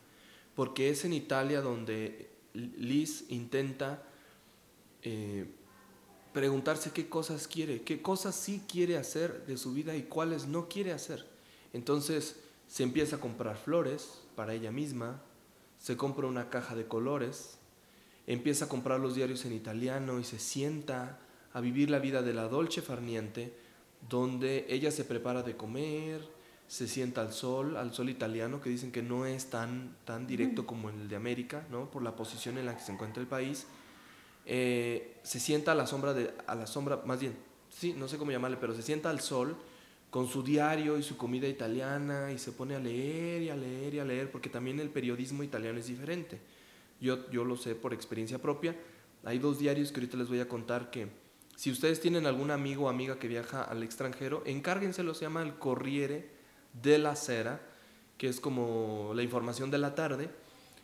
[0.57, 4.03] porque es en Italia donde Liz intenta
[5.03, 5.46] eh,
[6.33, 10.68] preguntarse qué cosas quiere, qué cosas sí quiere hacer de su vida y cuáles no
[10.68, 11.24] quiere hacer.
[11.72, 15.22] Entonces se empieza a comprar flores para ella misma,
[15.79, 17.58] se compra una caja de colores,
[18.28, 21.18] empieza a comprar los diarios en italiano y se sienta
[21.54, 23.54] a vivir la vida de la dolce farniente,
[24.08, 26.20] donde ella se prepara de comer,
[26.68, 30.66] se sienta al sol, al sol italiano, que dicen que no es tan, tan directo
[30.66, 31.90] como el de América, ¿no?
[31.90, 33.66] por la posición en la que se encuentra el país.
[34.44, 37.34] Eh, se sienta a la sombra, de, a la sombra, más bien,
[37.70, 39.56] sí, no sé cómo llamarle, pero se sienta al sol
[40.10, 43.94] con su diario y su comida italiana y se pone a leer y a leer
[43.94, 46.38] y a leer, porque también el periodismo italiano es diferente.
[47.00, 48.76] Yo, yo lo sé por experiencia propia.
[49.24, 51.08] Hay dos diarios que ahorita les voy a contar que
[51.56, 55.54] si ustedes tienen algún amigo o amiga que viaja al extranjero, encárguenselo, se llama el
[55.58, 56.30] Corriere
[56.72, 57.61] della Sera,
[58.16, 60.30] que es como la información de la tarde,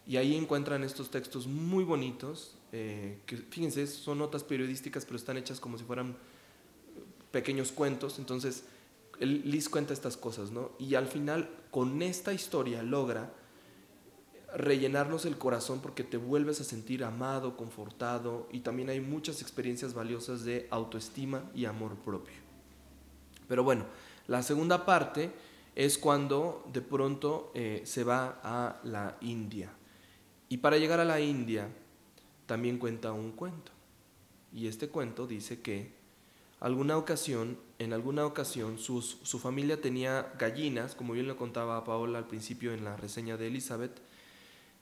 [0.07, 5.37] y ahí encuentran estos textos muy bonitos, eh, que fíjense, son notas periodísticas, pero están
[5.37, 6.16] hechas como si fueran
[7.31, 8.64] pequeños cuentos, entonces
[9.20, 10.72] Liz cuenta estas cosas, ¿no?
[10.81, 13.33] Y al final, con esta historia, logra
[14.55, 19.95] rellenarnos el corazón porque te vuelves a sentir amado, confortado y también hay muchas experiencias
[19.95, 22.35] valiosas de autoestima y amor propio.
[23.49, 23.85] Pero bueno,
[24.27, 25.33] la segunda parte
[25.75, 29.71] es cuando de pronto eh, se va a la India.
[30.49, 31.69] Y para llegar a la India
[32.47, 33.73] también cuenta un cuento.
[34.53, 35.93] Y este cuento dice que
[36.61, 42.29] alguna ocasión, en alguna ocasión su familia tenía gallinas, como bien lo contaba Paola al
[42.29, 44.01] principio en la reseña de Elizabeth,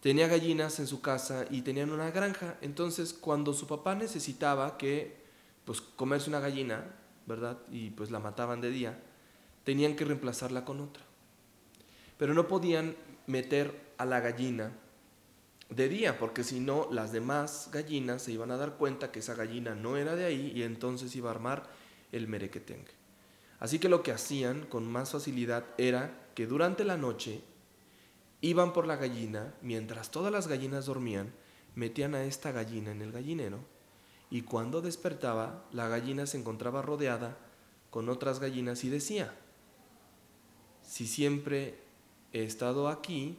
[0.02, 2.58] tenía gallinas en su casa y tenían una granja.
[2.60, 5.16] Entonces, cuando su papá necesitaba que,
[5.64, 6.84] pues, comerse una gallina,
[7.24, 7.58] ¿verdad?
[7.70, 9.00] Y pues la mataban de día,
[9.62, 11.04] tenían que reemplazarla con otra.
[12.18, 12.96] Pero no podían
[13.28, 14.72] meter a la gallina
[15.70, 19.36] de día, porque si no, las demás gallinas se iban a dar cuenta que esa
[19.36, 21.70] gallina no era de ahí y entonces iba a armar
[22.10, 22.90] el merequetengue.
[23.60, 27.42] Así que lo que hacían con más facilidad era que durante la noche
[28.42, 31.32] Iban por la gallina, mientras todas las gallinas dormían,
[31.74, 33.60] metían a esta gallina en el gallinero,
[34.30, 37.38] y cuando despertaba, la gallina se encontraba rodeada
[37.90, 39.32] con otras gallinas y decía,
[40.82, 41.78] si siempre
[42.32, 43.38] he estado aquí,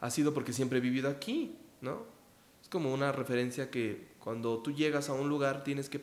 [0.00, 2.04] ha sido porque siempre he vivido aquí, ¿no?
[2.60, 6.02] Es como una referencia que cuando tú llegas a un lugar tienes que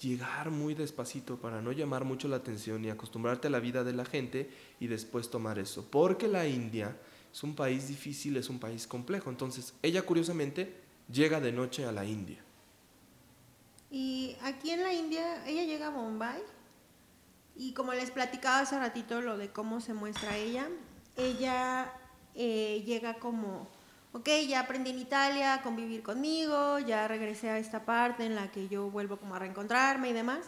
[0.00, 3.94] llegar muy despacito para no llamar mucho la atención y acostumbrarte a la vida de
[3.94, 5.88] la gente y después tomar eso.
[5.90, 6.96] Porque la India
[7.36, 9.28] es un país difícil, es un país complejo.
[9.28, 10.74] Entonces, ella curiosamente
[11.12, 12.38] llega de noche a la India.
[13.90, 16.40] Y aquí en la India, ella llega a Bombay.
[17.54, 20.66] Y como les platicaba hace ratito lo de cómo se muestra ella,
[21.14, 21.92] ella
[22.34, 23.68] eh, llega como,
[24.14, 28.50] ok, ya aprendí en Italia a convivir conmigo, ya regresé a esta parte en la
[28.50, 30.46] que yo vuelvo como a reencontrarme y demás.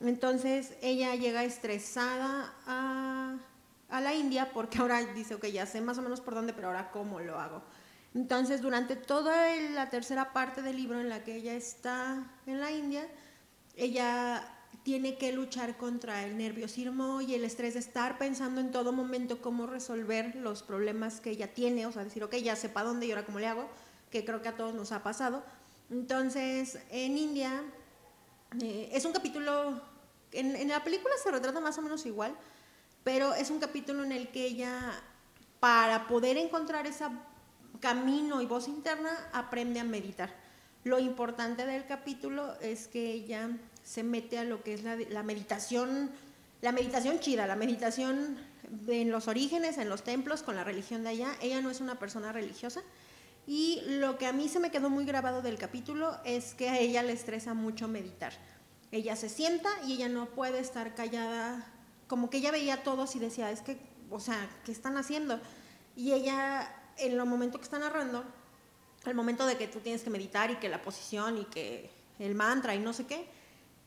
[0.00, 3.36] Entonces ella llega estresada a
[3.92, 6.68] a la India porque ahora dice, ok, ya sé más o menos por dónde, pero
[6.68, 7.62] ahora cómo lo hago.
[8.14, 12.70] Entonces, durante toda la tercera parte del libro en la que ella está en la
[12.72, 13.06] India,
[13.76, 14.48] ella
[14.82, 19.40] tiene que luchar contra el nerviosismo y el estrés de estar pensando en todo momento
[19.40, 23.06] cómo resolver los problemas que ella tiene, o sea, decir, ok, ya sé para dónde
[23.06, 23.68] y ahora cómo le hago,
[24.10, 25.42] que creo que a todos nos ha pasado.
[25.90, 27.62] Entonces, en India,
[28.60, 29.80] eh, es un capítulo,
[30.32, 32.34] en, en la película se retrata más o menos igual,
[33.04, 34.92] pero es un capítulo en el que ella,
[35.60, 37.04] para poder encontrar ese
[37.80, 40.30] camino y voz interna, aprende a meditar.
[40.84, 43.50] Lo importante del capítulo es que ella
[43.84, 46.10] se mete a lo que es la, meditación,
[46.60, 48.36] la meditación chida, la meditación
[48.88, 51.28] en los orígenes, en los templos, con la religión de allá.
[51.40, 52.82] Ella no es una persona religiosa.
[53.46, 56.78] Y lo que a mí se me quedó muy grabado del capítulo es que a
[56.78, 58.32] ella le estresa mucho meditar.
[58.92, 61.71] Ella se sienta y ella no puede estar callada
[62.12, 63.78] como que ella veía a todos y decía, es que,
[64.10, 65.40] o sea, ¿qué están haciendo?
[65.96, 68.22] Y ella, en el momento que está narrando,
[69.06, 72.34] el momento de que tú tienes que meditar y que la posición y que el
[72.34, 73.26] mantra y no sé qué,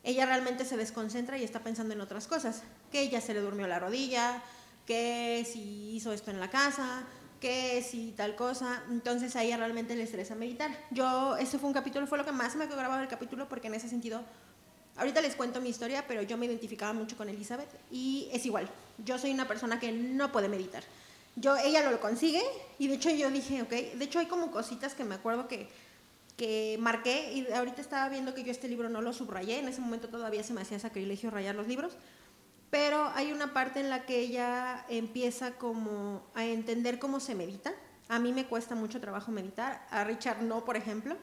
[0.04, 3.68] ella realmente se desconcentra y está pensando en otras cosas, que ella se le durmió
[3.68, 4.42] la rodilla,
[4.88, 7.04] que si hizo esto en la casa,
[7.40, 10.72] que si tal cosa, entonces a ella realmente le estresa meditar.
[10.90, 13.68] Yo, ese fue un capítulo, fue lo que más me quedó grabado del capítulo porque
[13.68, 14.24] en ese sentido
[14.98, 18.70] Ahorita les cuento mi historia, pero yo me identificaba mucho con Elizabeth y es igual.
[19.04, 20.84] Yo soy una persona que no puede meditar.
[21.36, 22.42] Yo, ella lo consigue
[22.80, 25.68] y de hecho yo dije, ok, de hecho hay como cositas que me acuerdo que,
[26.38, 29.82] que marqué y ahorita estaba viendo que yo este libro no lo subrayé, en ese
[29.82, 31.92] momento todavía se me hacía sacrilegio rayar los libros,
[32.70, 37.74] pero hay una parte en la que ella empieza como a entender cómo se medita.
[38.08, 41.18] A mí me cuesta mucho trabajo meditar, a Richard no, por ejemplo.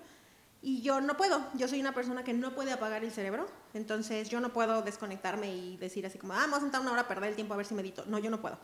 [0.64, 4.28] Y yo no puedo, yo soy una persona que no puede apagar el cerebro, entonces
[4.28, 7.08] yo no puedo desconectarme y decir así como, ah, vamos a sentar una hora a
[7.08, 8.04] perder el tiempo a ver si medito.
[8.06, 8.58] No, yo no puedo.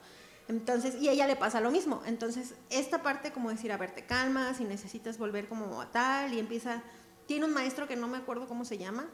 [0.46, 2.00] Entonces, y a ella le pasa lo mismo.
[2.06, 6.32] Entonces, esta parte como decir, a ver, te calmas y necesitas volver como a tal
[6.32, 6.82] y empieza...
[7.26, 9.06] Tiene un maestro que no me acuerdo cómo se llama,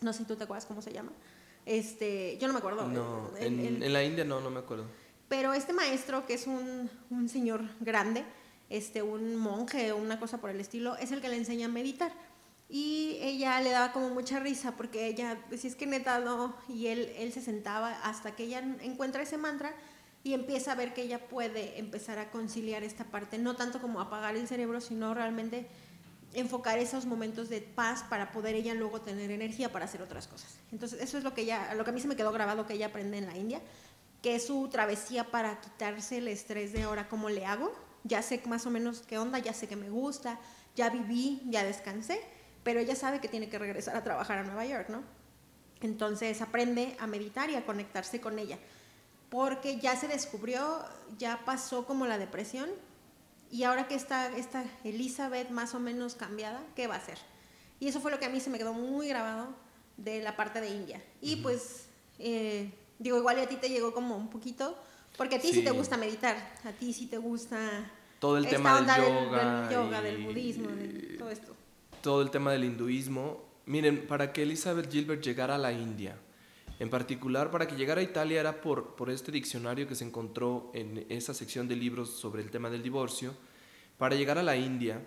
[0.00, 1.12] no sé si tú te acuerdas cómo se llama.
[1.66, 2.88] Este, yo no me acuerdo.
[2.88, 4.86] No, en, en la India no, no me acuerdo.
[5.28, 8.24] Pero este maestro, que es un, un señor grande,
[8.70, 11.70] este, un monje o una cosa por el estilo, es el que le enseña a
[11.70, 12.12] meditar.
[12.70, 16.88] Y ella le daba como mucha risa porque ella decía, es que neta no, y
[16.88, 19.74] él, él se sentaba hasta que ella encuentra ese mantra
[20.22, 24.00] y empieza a ver que ella puede empezar a conciliar esta parte, no tanto como
[24.00, 25.66] apagar el cerebro, sino realmente
[26.34, 30.58] enfocar esos momentos de paz para poder ella luego tener energía para hacer otras cosas.
[30.72, 32.74] Entonces, eso es lo que ella, lo que a mí se me quedó grabado que
[32.74, 33.60] ella aprende en la India,
[34.22, 37.72] que es su travesía para quitarse el estrés de ahora cómo le hago.
[38.04, 40.38] Ya sé más o menos qué onda, ya sé que me gusta,
[40.76, 42.20] ya viví, ya descansé,
[42.62, 45.02] pero ella sabe que tiene que regresar a trabajar a Nueva York, ¿no?
[45.80, 48.58] Entonces aprende a meditar y a conectarse con ella,
[49.28, 50.84] porque ya se descubrió,
[51.18, 52.68] ya pasó como la depresión,
[53.50, 57.18] y ahora que está esta Elizabeth más o menos cambiada, ¿qué va a hacer?
[57.80, 59.54] Y eso fue lo que a mí se me quedó muy grabado
[59.96, 61.02] de la parte de India.
[61.20, 61.86] Y pues,
[62.18, 64.76] eh, digo, igual a ti te llegó como un poquito,
[65.18, 67.90] porque a ti sí, te gusta meditar, a ti sí te gusta...
[68.20, 69.62] Todo el tema del yoga.
[69.62, 71.56] Del, yoga, del budismo, de todo esto.
[72.02, 73.44] Todo el tema del hinduismo.
[73.66, 76.16] Miren, para que Elizabeth Gilbert llegara a la India,
[76.78, 80.70] en particular, para que llegara a Italia era por, por este diccionario que se encontró
[80.72, 83.34] en esa sección de libros sobre el tema del divorcio.
[83.98, 85.04] Para llegar a la India,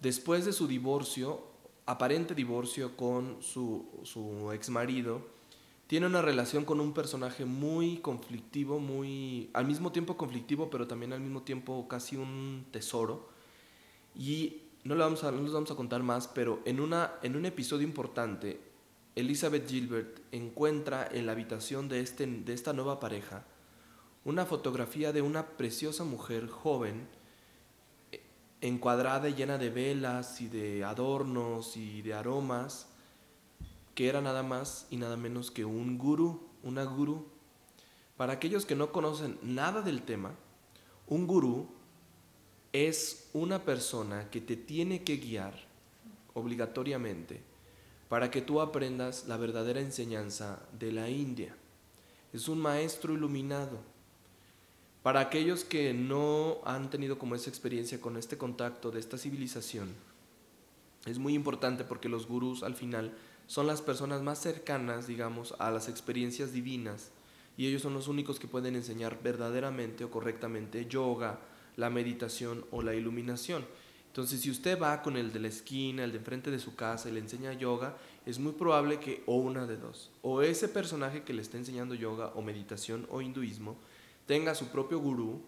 [0.00, 1.46] después de su divorcio,
[1.84, 5.33] aparente divorcio con su, su ex marido,
[5.86, 11.12] tiene una relación con un personaje muy conflictivo, muy al mismo tiempo conflictivo, pero también
[11.12, 13.28] al mismo tiempo casi un tesoro.
[14.14, 17.36] Y no, le vamos a, no les vamos a contar más, pero en, una, en
[17.36, 18.60] un episodio importante,
[19.14, 23.44] Elizabeth Gilbert encuentra en la habitación de, este, de esta nueva pareja
[24.24, 27.06] una fotografía de una preciosa mujer joven,
[28.10, 28.22] eh,
[28.62, 32.88] encuadrada y llena de velas y de adornos y de aromas,
[33.94, 37.26] que era nada más y nada menos que un gurú, una gurú.
[38.16, 40.34] Para aquellos que no conocen nada del tema,
[41.06, 41.68] un gurú
[42.72, 45.54] es una persona que te tiene que guiar
[46.34, 47.40] obligatoriamente
[48.08, 51.54] para que tú aprendas la verdadera enseñanza de la India.
[52.32, 53.78] Es un maestro iluminado.
[55.02, 59.94] Para aquellos que no han tenido como esa experiencia con este contacto de esta civilización,
[61.06, 63.12] es muy importante porque los gurús al final
[63.46, 67.10] son las personas más cercanas, digamos, a las experiencias divinas
[67.56, 71.40] y ellos son los únicos que pueden enseñar verdaderamente o correctamente yoga,
[71.76, 73.64] la meditación o la iluminación.
[74.08, 77.08] Entonces, si usted va con el de la esquina, el de enfrente de su casa
[77.08, 81.22] y le enseña yoga, es muy probable que o una de dos, o ese personaje
[81.24, 83.76] que le está enseñando yoga o meditación o hinduismo
[84.26, 85.42] tenga su propio gurú,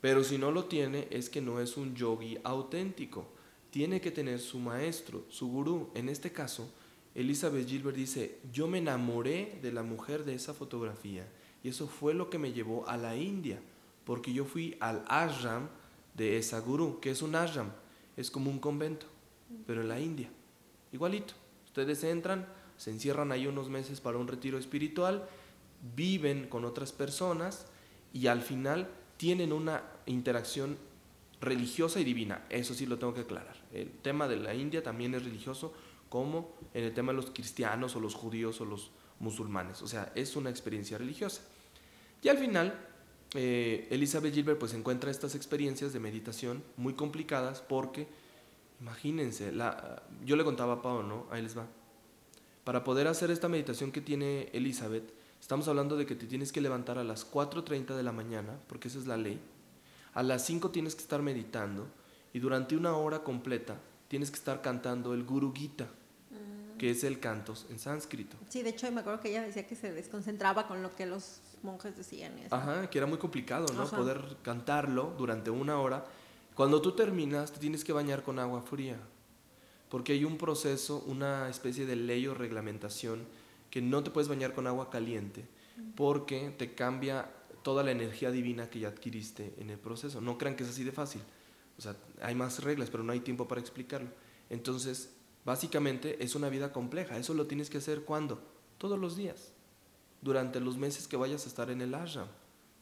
[0.00, 3.24] pero si no lo tiene es que no es un yogi auténtico.
[3.70, 5.90] Tiene que tener su maestro, su gurú.
[5.94, 6.68] En este caso,
[7.14, 11.26] Elizabeth Gilbert dice, yo me enamoré de la mujer de esa fotografía
[11.62, 13.60] y eso fue lo que me llevó a la India,
[14.04, 15.68] porque yo fui al ashram
[16.14, 17.70] de esa gurú, que es un ashram
[18.16, 19.06] es como un convento,
[19.66, 20.28] pero en la India.
[20.92, 21.34] Igualito.
[21.66, 22.46] Ustedes entran,
[22.76, 25.26] se encierran ahí unos meses para un retiro espiritual,
[25.96, 27.66] viven con otras personas
[28.12, 30.76] y al final tienen una interacción
[31.40, 32.44] religiosa y divina.
[32.50, 33.56] Eso sí lo tengo que aclarar.
[33.72, 35.72] El tema de la India también es religioso,
[36.12, 39.80] como en el tema de los cristianos o los judíos o los musulmanes.
[39.80, 41.40] O sea, es una experiencia religiosa.
[42.22, 42.78] Y al final,
[43.32, 48.08] eh, Elizabeth Gilbert pues encuentra estas experiencias de meditación muy complicadas porque,
[48.78, 49.54] imagínense,
[50.22, 51.26] yo le contaba a Pau, ¿no?
[51.30, 51.66] Ahí les va.
[52.62, 56.60] Para poder hacer esta meditación que tiene Elizabeth, estamos hablando de que te tienes que
[56.60, 59.40] levantar a las 4.30 de la mañana, porque esa es la ley.
[60.12, 61.88] A las 5 tienes que estar meditando
[62.34, 65.88] y durante una hora completa tienes que estar cantando el Guru Gita.
[66.82, 68.36] Que es el canto en sánscrito.
[68.48, 71.40] Sí, de hecho me acuerdo que ella decía que se desconcentraba con lo que los
[71.62, 72.52] monjes decían eso.
[72.52, 73.88] Ajá, que era muy complicado, ¿no?
[73.88, 76.04] Poder cantarlo durante una hora.
[76.56, 78.96] Cuando tú terminas, te tienes que bañar con agua fría,
[79.90, 83.26] porque hay un proceso, una especie de ley o reglamentación
[83.70, 85.46] que no te puedes bañar con agua caliente,
[85.94, 87.30] porque te cambia
[87.62, 90.20] toda la energía divina que ya adquiriste en el proceso.
[90.20, 91.22] No crean que es así de fácil.
[91.78, 94.08] O sea, hay más reglas, pero no hay tiempo para explicarlo.
[94.50, 95.10] Entonces,
[95.44, 97.16] básicamente es una vida compleja.
[97.16, 98.42] Eso lo tienes que hacer cuando?
[98.78, 99.52] Todos los días
[100.22, 102.28] durante los meses que vayas a estar en el ashram.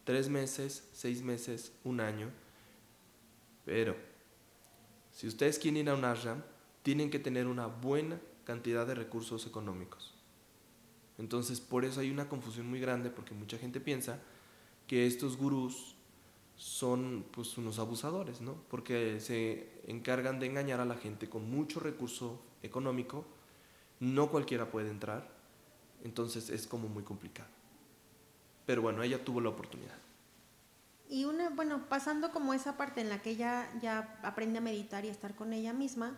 [0.04, 2.30] Tres meses, seis meses, un año.
[3.64, 3.96] Pero,
[5.12, 6.42] si ustedes quieren ir a un ashram,
[6.82, 10.14] tienen que tener una buena cantidad de recursos económicos.
[11.18, 14.20] Entonces, por eso hay una confusión muy grande, porque mucha gente piensa
[14.86, 15.94] que estos gurús
[16.56, 18.54] son pues unos abusadores, ¿no?
[18.68, 23.24] Porque se encargan de engañar a la gente con mucho recurso económico.
[24.00, 25.40] No cualquiera puede entrar
[26.04, 27.48] entonces es como muy complicado.
[28.66, 29.94] Pero bueno, ella tuvo la oportunidad.
[31.08, 35.04] Y una, bueno, pasando como esa parte en la que ella ya aprende a meditar
[35.04, 36.16] y a estar con ella misma,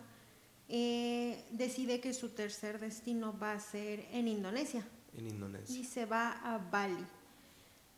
[0.69, 4.85] eh, decide que su tercer destino va a ser en Indonesia.
[5.17, 5.75] En Indonesia.
[5.75, 7.05] Y se va a Bali.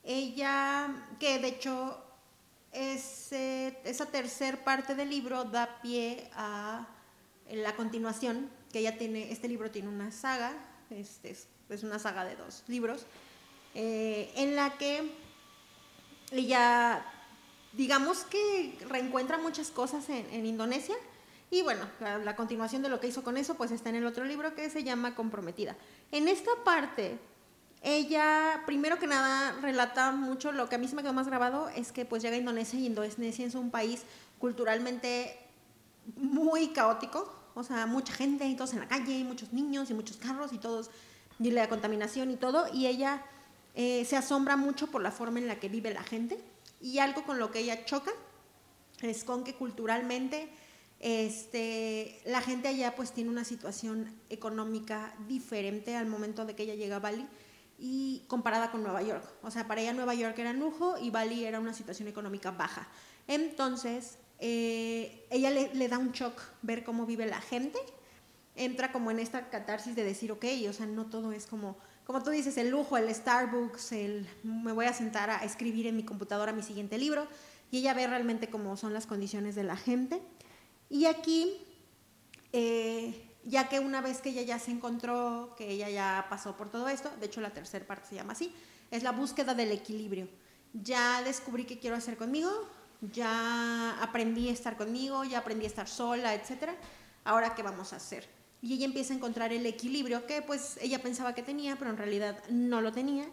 [0.03, 2.01] Ella, que de hecho
[2.71, 6.87] ese, esa tercer parte del libro da pie a
[7.51, 10.53] la continuación, que ella tiene, este libro tiene una saga,
[10.89, 13.05] este es, es una saga de dos libros,
[13.73, 15.11] eh, en la que
[16.31, 17.05] ella,
[17.73, 20.95] digamos que reencuentra muchas cosas en, Indonesia,
[21.51, 24.05] y bueno, la, la, continuación de lo que hizo con eso, pues está en el
[24.05, 25.75] otro libro que se llama Comprometida.
[26.11, 27.19] En esta parte,
[27.83, 31.69] ella, primero que nada, relata mucho, lo que a mí se me quedó más grabado
[31.69, 34.01] es que pues llega a Indonesia y Indonesia es un país
[34.39, 35.37] culturalmente
[36.15, 39.93] muy caótico, o sea, mucha gente y todos en la calle, y muchos niños y
[39.93, 40.89] muchos carros y todos,
[41.39, 43.23] y la contaminación y todo, y ella
[43.75, 46.39] eh, se asombra mucho por la forma en la que vive la gente,
[46.81, 48.11] y algo con lo que ella choca
[49.01, 50.49] es con que culturalmente
[50.99, 56.75] este, la gente allá pues tiene una situación económica diferente al momento de que ella
[56.75, 57.27] llega a Bali
[57.77, 59.25] y comparada con Nueva York.
[59.43, 62.87] O sea, para ella Nueva York era lujo y Bali era una situación económica baja.
[63.27, 64.17] Entonces,
[64.47, 67.79] eh, ella le, da un shock ver cómo vive la gente.
[68.55, 72.21] Entra como en esta catarsis de decir, ok, o sea, no todo es como, como
[72.21, 76.03] tú dices, el lujo, el Starbucks, el me voy a sentar a escribir en mi
[76.03, 77.27] computadora mi siguiente libro.
[77.71, 80.21] Y ella ve realmente cómo son las condiciones de la gente.
[80.91, 81.57] Y aquí,
[82.53, 86.69] eh, ya que una vez que ella ya se encontró, que ella ya pasó por
[86.69, 88.53] todo esto, de hecho la tercera parte se llama así,
[88.91, 90.27] es la búsqueda del equilibrio.
[90.73, 92.51] Ya descubrí qué quiero hacer conmigo,
[93.11, 96.71] ya aprendí a estar conmigo, ya aprendí a estar sola, etc.
[97.23, 98.27] Ahora, ¿qué vamos a hacer?
[98.61, 101.97] Y ella empieza a encontrar el equilibrio que pues ella pensaba que tenía, pero en
[101.97, 103.25] realidad no lo tenía.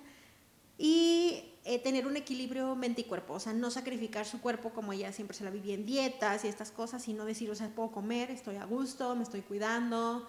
[0.79, 4.93] Y eh, tener un equilibrio mente y cuerpo, o sea, no sacrificar su cuerpo como
[4.93, 7.93] ella siempre se la vivía en dietas y estas cosas, sino decir, o sea, puedo
[7.93, 10.29] comer, estoy a gusto, me estoy cuidando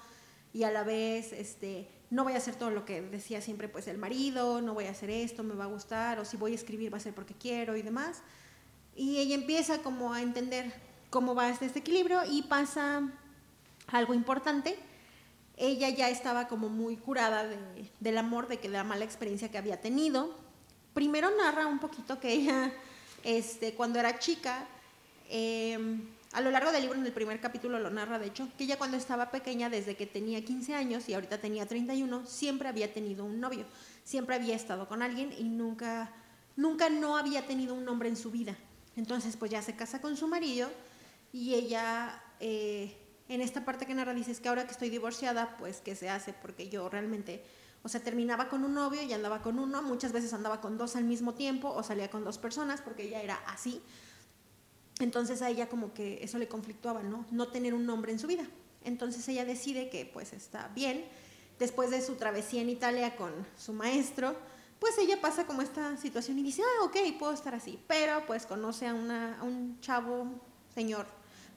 [0.53, 3.87] y a la vez, este, no voy a hacer todo lo que decía siempre pues
[3.87, 6.55] el marido, no voy a hacer esto, me va a gustar, o si voy a
[6.55, 8.21] escribir va a ser porque quiero y demás.
[8.95, 10.73] Y ella empieza como a entender
[11.09, 13.09] cómo va este, equilibrio y pasa
[13.87, 14.77] algo importante.
[15.57, 17.57] Ella ya estaba como muy curada de,
[17.99, 20.43] del amor, de que la mala experiencia que había tenido
[20.93, 22.71] primero narra un poquito que ella,
[23.23, 24.65] este, cuando era chica,
[25.29, 25.77] eh,
[26.31, 28.77] a lo largo del libro, en el primer capítulo lo narra, de hecho, que ella
[28.77, 33.25] cuando estaba pequeña, desde que tenía 15 años y ahorita tenía 31, siempre había tenido
[33.25, 33.65] un novio,
[34.03, 36.11] siempre había estado con alguien y nunca,
[36.55, 38.55] nunca no había tenido un hombre en su vida.
[38.95, 40.69] Entonces, pues ya se casa con su marido
[41.31, 42.95] y ella, eh,
[43.27, 46.09] en esta parte que narra, dice, es que ahora que estoy divorciada, pues, ¿qué se
[46.09, 46.33] hace?
[46.33, 47.43] Porque yo realmente
[47.83, 50.95] o sea, terminaba con un novio y andaba con uno, muchas veces andaba con dos
[50.95, 53.81] al mismo tiempo o salía con dos personas porque ella era así.
[54.99, 57.25] Entonces a ella como que eso le conflictuaba, ¿no?
[57.29, 58.47] No tener un nombre en su vida.
[58.85, 61.03] Entonces ella decide que pues está bien.
[61.59, 64.33] Después de su travesía en Italia con su maestro,
[64.83, 67.81] pues ella pasa como esta situación y dice, ah, ok, puedo estar así.
[67.87, 70.27] Pero pues conoce a, una, a un chavo,
[70.75, 71.05] señor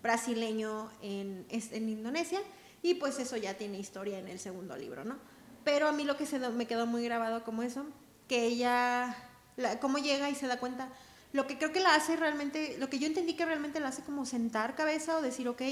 [0.01, 2.39] brasileño en, en Indonesia
[2.83, 5.17] y pues eso ya tiene historia en el segundo libro, ¿no?
[5.65, 7.85] Pero a mí lo que se me quedó muy grabado como eso,
[8.29, 9.17] que ella,
[9.57, 10.89] la, cómo llega y se da cuenta,
[11.33, 14.05] lo que creo que la hace realmente, lo que yo entendí que realmente la hace
[14.05, 15.63] como sentar cabeza o decir, ok,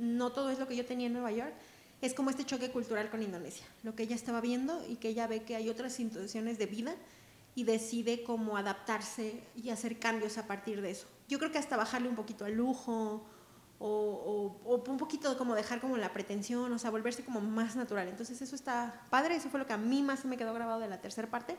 [0.00, 1.54] no todo es lo que yo tenía en Nueva York,
[2.00, 5.26] es como este choque cultural con Indonesia, lo que ella estaba viendo y que ella
[5.26, 6.94] ve que hay otras situaciones de vida
[7.54, 11.06] y decide cómo adaptarse y hacer cambios a partir de eso.
[11.26, 13.24] Yo creo que hasta bajarle un poquito al lujo
[13.78, 18.08] o, un poquito como dejar como la pretensión, o sea, volverse como más natural.
[18.08, 20.88] Entonces eso está padre, eso fue lo que a mí más me quedó grabado de
[20.88, 21.56] la tercera parte,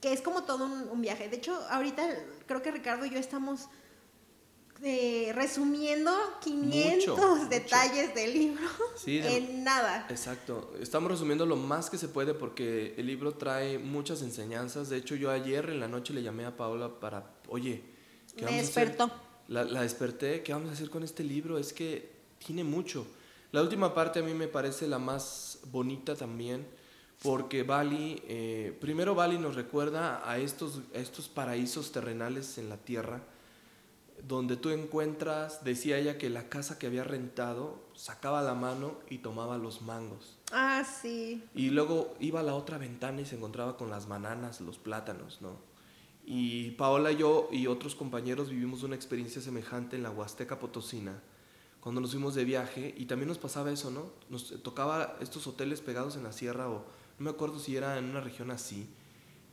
[0.00, 1.28] que es como todo un, viaje.
[1.28, 2.02] De hecho, ahorita
[2.46, 3.68] creo que Ricardo y yo estamos
[4.82, 6.10] eh, resumiendo
[6.42, 8.62] 500 detalles del libro
[9.06, 10.06] en nada.
[10.08, 14.88] Exacto, estamos resumiendo lo más que se puede porque el libro trae muchas enseñanzas.
[14.88, 17.82] De hecho, yo ayer en la noche le llamé a Paula para, oye,
[18.36, 19.10] ¿qué me despertó
[19.50, 21.58] la, la, desperté, ¿qué vamos a hacer con este libro?
[21.58, 22.08] Es que
[22.38, 23.04] tiene mucho.
[23.50, 26.64] La última parte a mí me parece la más bonita también,
[27.20, 33.22] porque Bali, eh, primero Bali nos recuerda a estos, estos paraísos terrenales en la tierra,
[34.26, 39.18] donde tú encuentras, decía ella que la casa que había rentado sacaba la mano y
[39.18, 40.38] tomaba los mangos.
[40.52, 41.42] Ah, sí.
[41.54, 45.40] Y luego iba a la otra ventana y se encontraba con las bananas, los plátanos,
[45.40, 45.70] ¿no?
[46.24, 51.20] Y Paola, yo y otros compañeros vivimos una experiencia semejante en la Huasteca Potosina,
[51.80, 54.12] cuando nos fuimos de viaje, y también nos pasaba eso, ¿no?
[54.28, 56.84] Nos tocaba estos hoteles pegados en la sierra, o
[57.18, 58.88] no me acuerdo si era en una región así,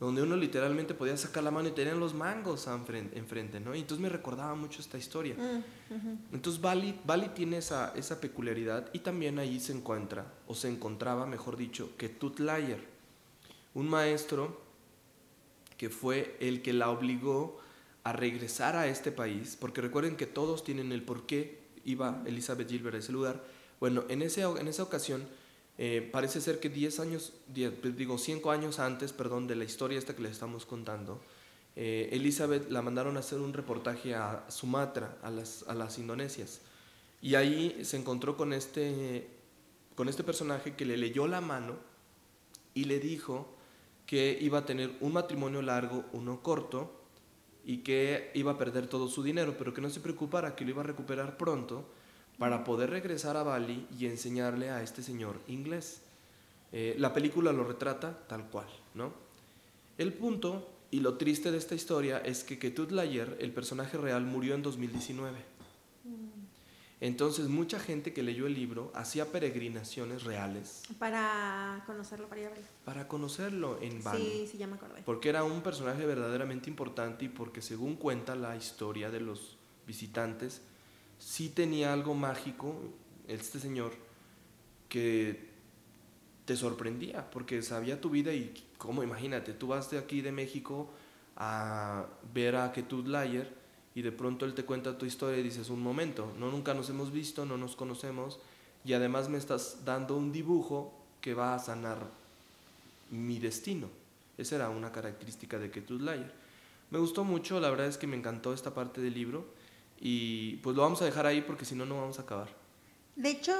[0.00, 3.74] donde uno literalmente podía sacar la mano y tenían los mangos enfrente, ¿no?
[3.74, 5.34] Y entonces me recordaba mucho esta historia.
[5.34, 10.68] Mm, entonces Bali, Bali tiene esa, esa peculiaridad y también ahí se encuentra, o se
[10.68, 12.80] encontraba, mejor dicho, que Tutlayer,
[13.74, 14.60] un maestro
[15.76, 17.58] que fue el que la obligó
[18.04, 22.68] a regresar a este país, porque recuerden que todos tienen el por qué iba Elizabeth
[22.68, 23.44] Gilbert a ese lugar.
[23.80, 25.26] Bueno, en, ese, en esa ocasión
[25.78, 27.32] eh, parece ser que 10 años,
[27.80, 31.20] pues, digo 5 años antes, perdón, de la historia esta que les estamos contando,
[31.76, 36.62] eh, Elizabeth la mandaron a hacer un reportaje a Sumatra, a las, a las Indonesias.
[37.22, 39.28] Y ahí se encontró con este,
[39.94, 41.76] con este personaje que le leyó la mano
[42.74, 43.54] y le dijo
[44.04, 46.98] que iba a tener un matrimonio largo, uno corto,
[47.64, 50.70] y que iba a perder todo su dinero, pero que no se preocupara, que lo
[50.70, 51.86] iba a recuperar pronto
[52.38, 56.02] para poder regresar a Bali y enseñarle a este señor inglés.
[56.72, 59.12] Eh, la película lo retrata tal cual, ¿no?
[59.96, 64.24] El punto y lo triste de esta historia es que Ketut Layer, el personaje real,
[64.24, 65.38] murió en 2019.
[66.04, 66.38] Mm.
[67.00, 70.82] Entonces mucha gente que leyó el libro hacía peregrinaciones reales.
[70.98, 72.64] Para conocerlo, para ir a verlo.
[72.84, 74.24] Para conocerlo en Bali.
[74.24, 75.02] Sí, sí, ya me acordé.
[75.04, 80.62] Porque era un personaje verdaderamente importante y porque según cuenta la historia de los visitantes,
[81.18, 82.74] sí tenía algo mágico,
[83.26, 83.92] este señor,
[84.88, 85.48] que
[86.44, 90.88] te sorprendía, porque sabía tu vida y como imagínate, tú vas de aquí de México
[91.36, 93.52] a ver a Ketut Layer
[93.94, 96.88] y de pronto él te cuenta tu historia y dices, un momento, no nunca nos
[96.88, 98.38] hemos visto, no nos conocemos
[98.84, 101.98] y además me estás dando un dibujo que va a sanar
[103.10, 103.88] mi destino.
[104.38, 106.32] Esa era una característica de Ketut Layer.
[106.90, 109.44] Me gustó mucho, la verdad es que me encantó esta parte del libro
[110.00, 112.48] y pues lo vamos a dejar ahí porque si no, no vamos a acabar.
[113.16, 113.54] De hecho,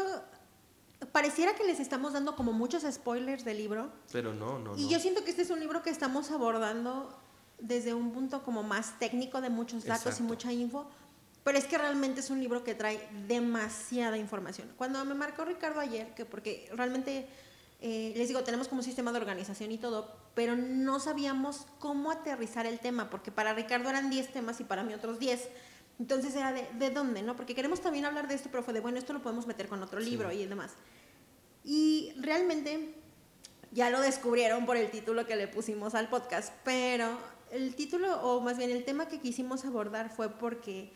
[1.13, 3.91] pareciera que les estamos dando como muchos spoilers del libro.
[4.13, 4.77] Pero no, no.
[4.77, 7.17] Y yo siento que este es un libro que estamos abordando
[7.59, 10.89] desde un punto como más técnico de muchos datos y mucha info.
[11.45, 14.71] Pero es que realmente es un libro que trae demasiada información.
[14.77, 17.27] Cuando me marcó Ricardo ayer, que porque realmente,
[17.81, 22.11] eh, les digo, tenemos como un sistema de organización y todo, pero no sabíamos cómo
[22.11, 25.49] aterrizar el tema, porque para Ricardo eran 10 temas y para mí otros 10.
[25.99, 27.23] Entonces era de, ¿de dónde?
[27.23, 27.37] ¿no?
[27.37, 29.83] Porque queremos también hablar de esto, pero fue de, bueno, esto lo podemos meter con
[29.83, 30.73] otro libro y demás.
[31.65, 32.95] Y realmente
[33.73, 37.19] ya lo descubrieron por el título que le pusimos al podcast, pero
[37.51, 40.93] el título, o más bien el tema que quisimos abordar fue porque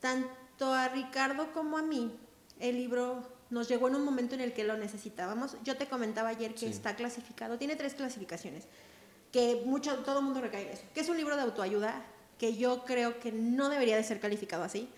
[0.00, 2.16] tanto a Ricardo como a mí,
[2.58, 5.56] el libro nos llegó en un momento en el que lo necesitábamos.
[5.64, 8.64] Yo te comentaba ayer que está clasificado, tiene tres clasificaciones,
[9.32, 12.04] que mucho, todo el mundo recae en eso, que es un libro de autoayuda,
[12.40, 14.88] que yo creo que no debería de ser calificado así.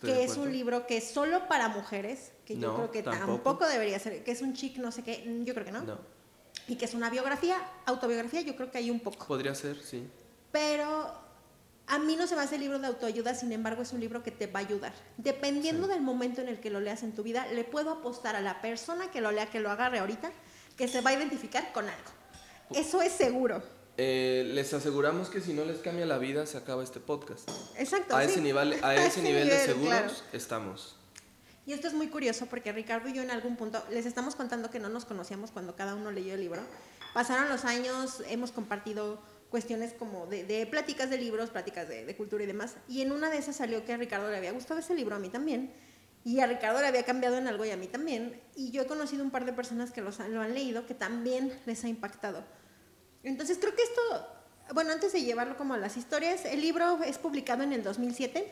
[0.00, 3.66] que es un libro que es solo para mujeres, que yo creo que tampoco.
[3.66, 5.82] debería ser, que es un chic no sé qué, yo creo que no.
[5.82, 5.98] no.
[6.68, 9.26] Y que es una biografía, autobiografía, yo creo que hay un poco.
[9.26, 10.06] Podría ser, sí.
[10.52, 11.12] Pero
[11.88, 14.30] a mí no se me hace libro de autoayuda, sin embargo es un libro que
[14.30, 14.92] te va a ayudar.
[15.16, 18.40] Dependiendo del momento en el que lo leas en tu vida, le puedo apostar a
[18.40, 20.30] la persona que lo lea, que lo agarre ahorita,
[20.76, 22.10] que se va a identificar con algo.
[22.70, 23.62] Eso es seguro.
[24.00, 27.50] Eh, les aseguramos que si no les cambia la vida, se acaba este podcast.
[27.76, 28.16] Exacto.
[28.16, 30.94] A ese nivel, a ese nivel de seguros estamos.
[31.66, 34.70] Y esto es muy curioso porque Ricardo y yo en algún punto les estamos contando
[34.70, 36.62] que no nos conocíamos cuando cada uno leyó el libro.
[37.12, 39.20] Pasaron los años, hemos compartido
[39.50, 42.76] cuestiones como de, pláticas de libros, pláticas de, cultura y demás.
[42.86, 45.18] Y en una de esas salió que a Ricardo le había gustado ese libro, a
[45.18, 45.72] mí también.
[46.24, 48.40] Y a Ricardo le había cambiado en algo y a mí también.
[48.54, 51.82] Y yo he conocido un par de personas que lo han leído que también les
[51.82, 52.44] ha impactado.
[53.22, 54.02] Entonces creo que esto,
[54.74, 58.50] bueno, antes de llevarlo como a las historias, el libro es publicado en el 2007.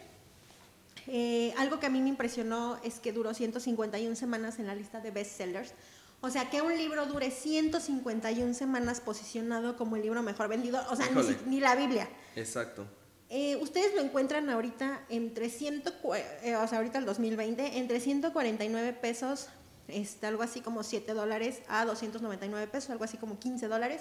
[1.08, 5.00] Eh, algo que a mí me impresionó es que duró 151 semanas en la lista
[5.00, 5.72] de bestsellers.
[6.20, 10.96] O sea, que un libro dure 151 semanas posicionado como el libro mejor vendido, o
[10.96, 11.06] sea,
[11.46, 12.08] ni, la Biblia.
[12.34, 12.86] Exacto.
[13.28, 15.82] Eh, ustedes lo encuentran ahorita entre 100,
[16.42, 19.48] eh, o sea, ahorita el 2020, entre 149 pesos
[19.88, 24.00] este, algo así como 7 dólares a 299 pesos, algo así como 15 dólares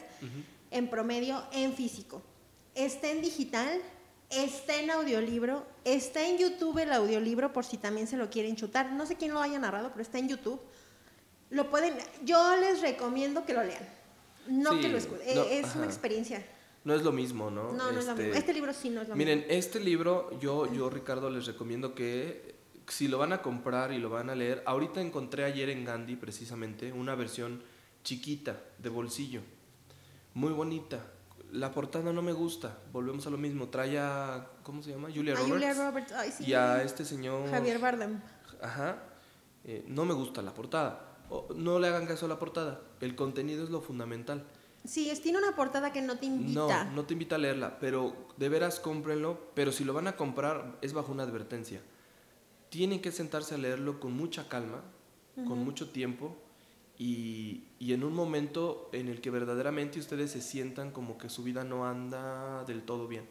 [0.71, 2.21] en promedio en físico.
[2.73, 3.81] Está en digital,
[4.29, 8.91] está en audiolibro, está en YouTube el audiolibro por si también se lo quieren chutar.
[8.91, 10.59] No sé quién lo haya narrado, pero está en YouTube.
[11.49, 13.87] Lo pueden, yo les recomiendo que lo lean,
[14.47, 15.21] no que lo escuchen.
[15.25, 16.45] Es una experiencia.
[16.83, 17.71] No es lo mismo, ¿no?
[17.71, 18.37] No, no es lo este, mismo.
[18.37, 19.31] Este libro sí no es lo mismo.
[19.31, 22.55] Miren, este libro, yo, yo, Ricardo, les recomiendo que
[22.87, 26.15] si lo van a comprar y lo van a leer, ahorita encontré ayer en Gandhi
[26.15, 27.63] precisamente una versión
[28.03, 29.41] chiquita de bolsillo,
[30.35, 30.99] muy bonita.
[31.51, 33.69] La portada no me gusta, volvemos a lo mismo.
[33.69, 35.07] Trae a, ¿cómo se llama?
[35.13, 35.53] Julia Roberts.
[35.53, 36.11] Julia Roberts.
[36.11, 36.43] Ay, sí.
[36.45, 37.49] Y a este señor.
[37.49, 38.19] Javier Bardem.
[38.61, 38.97] Ajá.
[39.63, 41.17] Eh, no me gusta la portada.
[41.55, 42.81] no le hagan caso a la portada.
[42.99, 44.45] El contenido es lo fundamental.
[44.83, 46.83] Sí, es, tiene una portada que no te invita.
[46.83, 50.15] No, no te invita a leerla, pero de veras cómprenlo, pero si lo van a
[50.15, 51.81] comprar es bajo una advertencia.
[52.69, 54.83] Tienen que sentarse a leerlo con mucha calma,
[55.35, 56.37] con mucho tiempo
[56.97, 61.43] y, y, en un momento en el que verdaderamente ustedes se sientan como que su
[61.43, 63.25] vida no anda del todo bien.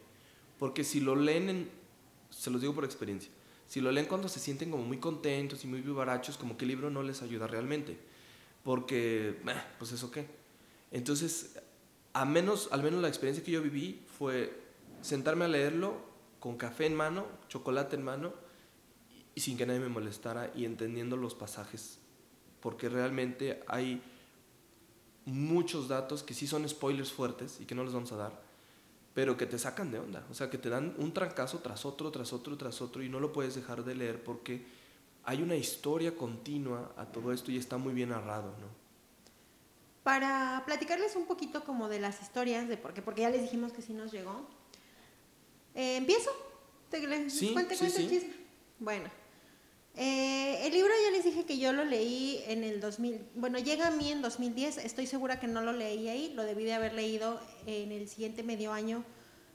[0.58, 1.70] Porque si lo leen, en,
[2.30, 3.30] se los digo por experiencia,
[3.66, 6.70] si lo leen cuando se sienten como muy contentos y muy vivarachos, como que el
[6.70, 7.98] libro no les ayuda realmente.
[8.62, 9.40] Porque,
[9.78, 10.26] pues eso qué.
[10.90, 11.58] Entonces,
[12.12, 14.52] a menos, al menos la experiencia que yo viví fue
[15.02, 15.96] sentarme a leerlo
[16.38, 18.34] con café en mano, chocolate en mano
[19.34, 21.98] y sin que nadie me molestara y entendiendo los pasajes.
[22.64, 24.00] Porque realmente hay
[25.26, 28.40] muchos datos que sí son spoilers fuertes y que no les vamos a dar,
[29.12, 30.24] pero que te sacan de onda.
[30.30, 33.20] O sea, que te dan un trancazo tras otro, tras otro, tras otro y no
[33.20, 34.64] lo puedes dejar de leer porque
[35.24, 38.84] hay una historia continua a todo esto y está muy bien narrado, ¿no?
[40.02, 43.74] Para platicarles un poquito como de las historias, de por qué, porque ya les dijimos
[43.74, 44.48] que sí nos llegó.
[45.74, 46.30] Eh, ¿Empiezo?
[46.88, 48.08] ¿Te, sí, cuente, sí, sí.
[48.08, 48.34] chisme?
[48.78, 49.10] Bueno,
[49.96, 53.86] eh, el libro ya les dije que yo lo leí en el 2000, bueno, llega
[53.86, 56.94] a mí en 2010, estoy segura que no lo leí ahí, lo debí de haber
[56.94, 59.04] leído en el siguiente medio año,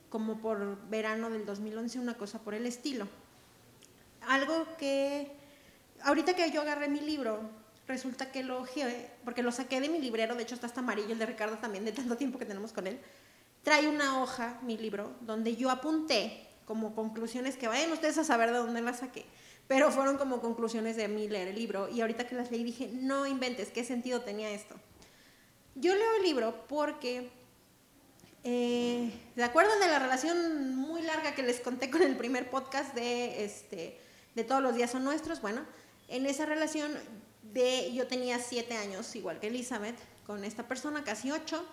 [0.10, 3.06] como por verano del 2011, una cosa por el estilo.
[4.28, 5.30] Algo que,
[6.04, 7.42] ahorita que yo agarré mi libro,
[7.86, 8.66] resulta que lo,
[9.26, 11.84] porque lo saqué de mi librero, de hecho está hasta amarillo, el de Ricardo también,
[11.84, 12.98] de tanto tiempo que tenemos con él,
[13.62, 18.52] trae una hoja, mi libro, donde yo apunté como conclusiones que vayan ustedes a saber
[18.52, 19.26] de dónde las saqué
[19.70, 22.90] pero fueron como conclusiones de mí leer el libro y ahorita que las leí dije,
[22.92, 24.74] no inventes, ¿qué sentido tenía esto?
[25.76, 27.30] Yo leo el libro porque,
[28.44, 32.96] eh, ¿se acuerdan de la relación muy larga que les conté con el primer podcast
[32.96, 34.02] de, este,
[34.34, 35.40] de Todos los días son nuestros?
[35.40, 35.62] Bueno,
[36.08, 36.92] en esa relación
[37.54, 41.64] de, yo tenía siete años, igual que Elizabeth, con esta persona, casi ocho,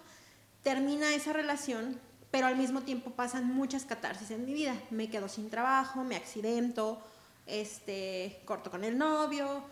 [0.63, 1.99] termina esa relación,
[2.31, 4.75] pero al mismo tiempo pasan muchas catarsis en mi vida.
[4.91, 7.03] Me quedo sin trabajo, me accidento,
[7.47, 9.63] este, corto con el novio,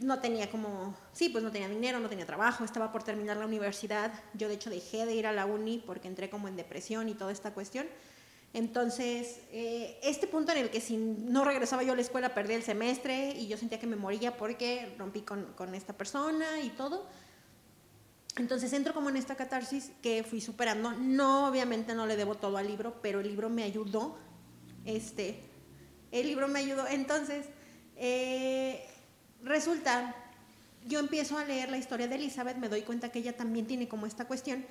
[0.00, 3.46] no tenía como, sí, pues no tenía dinero, no tenía trabajo, estaba por terminar la
[3.46, 7.08] universidad, yo de hecho dejé de ir a la uni porque entré como en depresión
[7.08, 7.86] y toda esta cuestión.
[8.54, 12.52] Entonces, eh, este punto en el que si no regresaba yo a la escuela perdí
[12.52, 16.68] el semestre y yo sentía que me moría porque rompí con, con esta persona y
[16.68, 17.06] todo.
[18.36, 20.92] Entonces entro como en esta catarsis que fui superando.
[20.92, 24.18] No, obviamente no le debo todo al libro, pero el libro me ayudó
[24.84, 25.42] este,
[26.12, 26.86] el libro me ayudó.
[26.86, 27.46] Entonces,
[27.96, 28.86] eh,
[29.42, 30.14] resulta,
[30.86, 33.88] yo empiezo a leer la historia de Elizabeth, me doy cuenta que ella también tiene
[33.88, 34.64] como esta cuestión.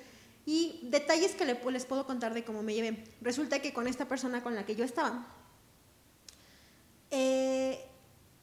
[0.46, 3.04] Y detalles que les puedo contar de cómo me llevé.
[3.20, 5.26] Resulta que con esta persona con la que yo estaba,
[7.10, 7.84] eh,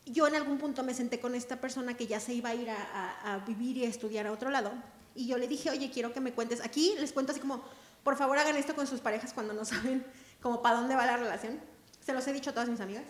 [0.05, 2.69] yo en algún punto me senté con esta persona que ya se iba a ir
[2.69, 4.71] a, a, vivir y a estudiar a otro lado.
[5.13, 6.61] Y yo le dije, oye, quiero que me cuentes.
[6.63, 7.63] Aquí les cuento así como,
[8.03, 10.05] por favor hagan esto con sus parejas cuando no saben
[10.41, 11.59] como para dónde va la relación.
[12.09, 13.03] Se los he dicho a todas mis amigas.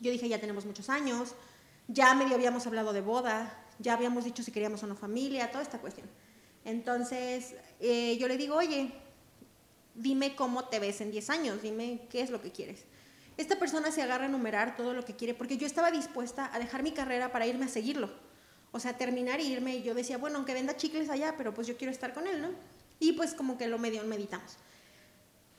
[0.00, 1.34] Yo dije, ya tenemos muchos años,
[1.86, 5.80] ya medio habíamos hablado de boda, ya habíamos dicho si queríamos una familia, toda esta
[5.80, 6.08] cuestión.
[6.64, 8.90] Entonces, eh, yo le digo, oye,
[9.94, 12.84] dime cómo te ves en 10 años, dime qué es lo que quieres.
[13.36, 16.58] Esta persona se agarra a enumerar todo lo que quiere, porque yo estaba dispuesta a
[16.58, 18.08] dejar mi carrera para irme a seguirlo.
[18.72, 21.66] O sea, terminar e irme, y yo decía, bueno, aunque venda chicles allá, pero pues
[21.66, 22.48] yo quiero estar con él, ¿no?
[22.98, 24.56] Y pues como que lo medio meditamos.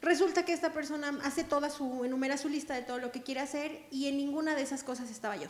[0.02, 3.42] Resulta que esta persona hace toda su, enumera su lista de todo lo que quiere
[3.42, 5.48] hacer y en ninguna de esas cosas estaba yo.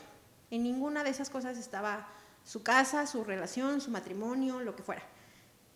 [0.50, 2.10] En ninguna de esas cosas estaba
[2.44, 5.04] su casa, su relación, su matrimonio, lo que fuera.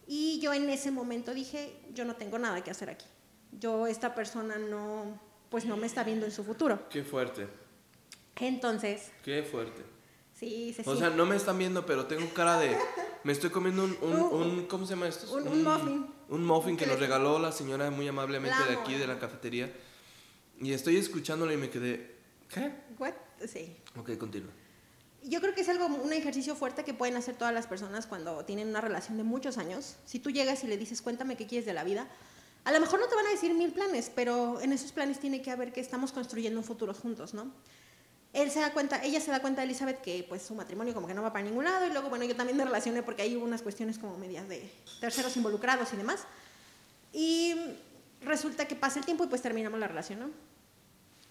[0.08, 3.06] Y yo en ese momento dije, yo no tengo nada que hacer aquí.
[3.54, 5.20] Yo, esta persona no,
[5.50, 6.90] pues no me está viendo en su futuro.
[6.90, 7.48] Qué fuerte.
[8.36, 9.12] Entonces.
[9.24, 9.84] Qué fuerte.
[10.34, 12.78] Sí, se O sea, no me están viendo, pero tengo cara de.
[13.26, 13.98] Me estoy comiendo un.
[14.04, 15.34] un, un ¿Cómo se llama esto?
[15.34, 16.06] Un, un muffin.
[16.30, 19.74] Un muffin que nos regaló la señora muy amablemente de aquí, de la cafetería.
[20.62, 22.18] Y estoy escuchándolo y me quedé.
[22.48, 22.72] ¿Qué?
[23.00, 23.14] ¿What?
[23.48, 23.76] Sí.
[23.98, 24.52] Ok, continúa.
[25.24, 28.46] Yo creo que es algo, un ejercicio fuerte que pueden hacer todas las personas cuando
[28.46, 29.96] tienen una relación de muchos años.
[30.06, 32.08] Si tú llegas y le dices, cuéntame qué quieres de la vida,
[32.64, 35.42] a lo mejor no te van a decir mil planes, pero en esos planes tiene
[35.42, 37.52] que haber que estamos construyendo un futuro juntos, ¿no?
[38.36, 41.08] Él se da cuenta, ella se da cuenta de Elizabeth que pues su matrimonio como
[41.08, 43.36] que no va para ningún lado y luego bueno yo también me relacioné porque ahí
[43.38, 44.70] hubo unas cuestiones como medias de
[45.00, 46.26] terceros involucrados y demás
[47.14, 47.56] y
[48.22, 50.30] resulta que pasa el tiempo y pues terminamos la relación, ¿no?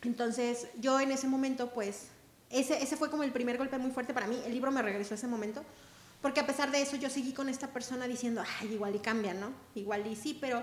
[0.03, 2.07] Entonces yo en ese momento pues
[2.49, 5.13] ese, ese fue como el primer golpe muy fuerte para mí, el libro me regresó
[5.13, 5.63] a ese momento
[6.23, 9.35] porque a pesar de eso yo seguí con esta persona diciendo, ay, igual y cambia,
[9.35, 9.53] ¿no?
[9.75, 10.63] Igual y sí, pero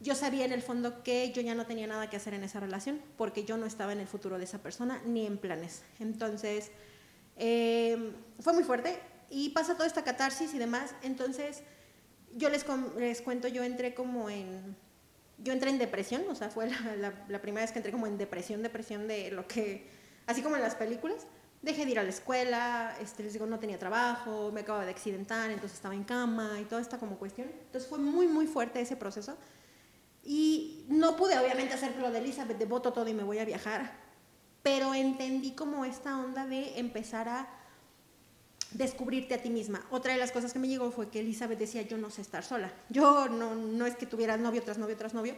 [0.00, 2.60] yo sabía en el fondo que yo ya no tenía nada que hacer en esa
[2.60, 5.82] relación porque yo no estaba en el futuro de esa persona ni en planes.
[5.98, 6.70] Entonces,
[7.36, 10.94] eh, fue muy fuerte y pasa toda esta catarsis y demás.
[11.02, 11.62] Entonces,
[12.36, 12.64] yo les,
[12.96, 14.76] les cuento, yo entré como en,
[15.38, 18.18] yo entré en depresión, o sea, fue la, la, primera vez que entré como en
[18.18, 19.88] depresión, depresión de lo que,
[20.26, 21.26] así como en las películas.
[21.60, 24.92] Dejé de ir a la escuela, este, les digo, no tenía trabajo, me acababa de
[24.92, 27.48] accidentar, entonces estaba en cama y toda esta como cuestión.
[27.48, 29.36] Entonces fue muy, muy fuerte ese proceso.
[30.28, 33.46] Y no pude obviamente hacer lo de Elizabeth, de voto todo y me voy a
[33.46, 33.94] viajar,
[34.62, 37.48] pero entendí como esta onda de empezar a
[38.72, 39.86] descubrirte a ti misma.
[39.90, 42.44] Otra de las cosas que me llegó fue que Elizabeth decía, yo no sé estar
[42.44, 42.70] sola.
[42.90, 45.34] Yo no, no es que tuviera novio tras novio tras novio,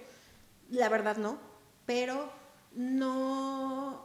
[0.71, 1.39] la verdad no,
[1.87, 2.29] pero
[2.75, 4.05] no,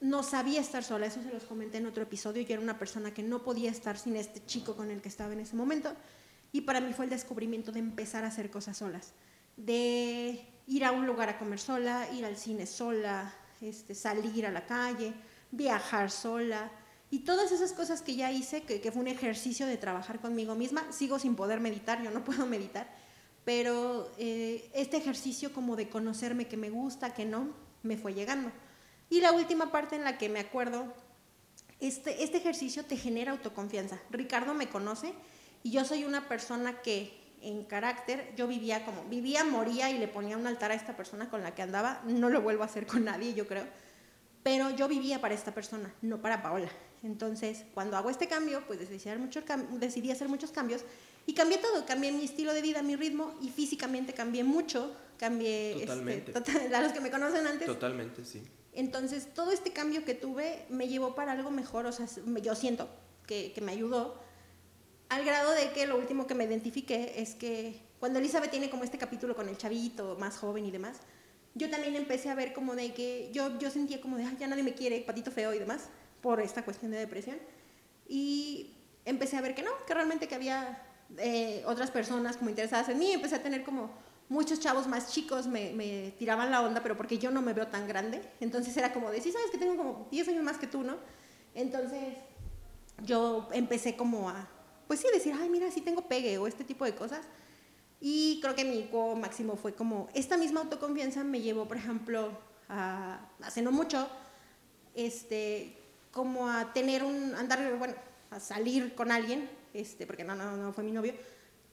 [0.00, 3.14] no sabía estar sola, eso se los comenté en otro episodio, yo era una persona
[3.14, 5.94] que no podía estar sin este chico con el que estaba en ese momento,
[6.50, 9.12] y para mí fue el descubrimiento de empezar a hacer cosas solas,
[9.56, 14.50] de ir a un lugar a comer sola, ir al cine sola, este, salir a
[14.50, 15.12] la calle,
[15.50, 16.70] viajar sola,
[17.12, 20.90] y todas esas cosas que ya hice, que, fue un ejercicio de trabajar conmigo misma,
[20.90, 22.88] sigo sin poder meditar, yo no puedo meditar,
[23.44, 27.50] pero eh, este ejercicio como de conocerme que me gusta, que no,
[27.82, 28.50] me fue llegando.
[29.10, 30.94] Y la última parte en la que me acuerdo,
[31.80, 34.00] este, este ejercicio te genera autoconfianza.
[34.08, 35.12] Ricardo me conoce
[35.62, 37.12] y yo soy una persona que
[37.42, 41.28] en carácter, yo vivía como, vivía, moría y le ponía un altar a esta persona
[41.28, 43.64] con la que andaba, no lo vuelvo a hacer con nadie, yo creo,
[44.42, 46.70] pero yo vivía para esta persona, no para Paola.
[47.02, 50.82] Entonces, cuando hago este cambio, pues decidí hacer, muchos, decidí hacer muchos cambios
[51.26, 55.72] y cambié todo, cambié mi estilo de vida, mi ritmo y físicamente cambié mucho, cambié
[55.72, 56.32] este, Totalmente.
[56.74, 57.66] a los que me conocen antes.
[57.66, 58.42] Totalmente, sí.
[58.72, 62.06] Entonces, todo este cambio que tuve me llevó para algo mejor, o sea,
[62.40, 62.88] yo siento
[63.26, 64.20] que, que me ayudó,
[65.12, 68.82] al grado de que lo último que me identifiqué es que cuando Elizabeth tiene como
[68.82, 71.00] este capítulo con el chavito más joven y demás,
[71.54, 74.46] yo también empecé a ver como de que yo, yo sentía como de, Ay, ya
[74.46, 75.90] nadie me quiere, patito feo y demás
[76.22, 77.36] por esta cuestión de depresión.
[78.08, 78.72] Y
[79.04, 80.82] empecé a ver que no, que realmente que había
[81.18, 83.12] eh, otras personas como interesadas en mí.
[83.12, 83.90] Empecé a tener como
[84.30, 87.66] muchos chavos más chicos me, me, tiraban la onda, pero porque yo no me veo
[87.66, 88.22] tan grande.
[88.40, 90.96] Entonces era como de, sí, sabes que tengo como 10 años más que tú, ¿no?
[91.54, 92.14] Entonces
[93.04, 94.48] yo empecé como a,
[94.92, 97.22] pues sí, decir, ay, mira, sí tengo pegue o este tipo de cosas.
[97.98, 102.30] Y creo que mi juego máximo fue como, esta misma autoconfianza me llevó, por ejemplo,
[102.68, 104.06] a, hace no mucho,
[104.94, 105.78] este,
[106.10, 107.94] como a tener un, andar, bueno,
[108.30, 111.14] a salir con alguien, este, porque no, no, no fue mi novio,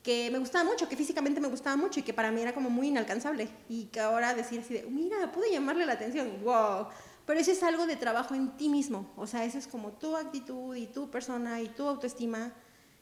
[0.02, 2.70] que me gustaba mucho, que físicamente me gustaba mucho y que para mí era como
[2.70, 3.50] muy inalcanzable.
[3.68, 6.88] Y que ahora decir así de, mira, pude llamarle la atención, wow.
[7.26, 10.16] Pero eso es algo de trabajo en ti mismo, o sea, eso es como tu
[10.16, 12.54] actitud y tu persona y tu autoestima.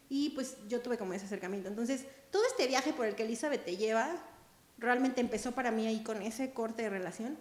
[0.10, 1.68] Y pues yo tuve como ese acercamiento.
[1.68, 4.16] Entonces, todo este viaje por el que Elizabeth te lleva,
[4.78, 7.38] realmente empezó para mí ahí con ese corte de relación.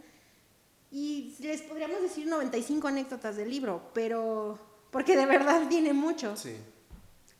[0.90, 4.58] Y les podríamos decir 95 anécdotas del libro, pero
[4.90, 6.36] porque de verdad tiene mucho.
[6.36, 6.56] Sí.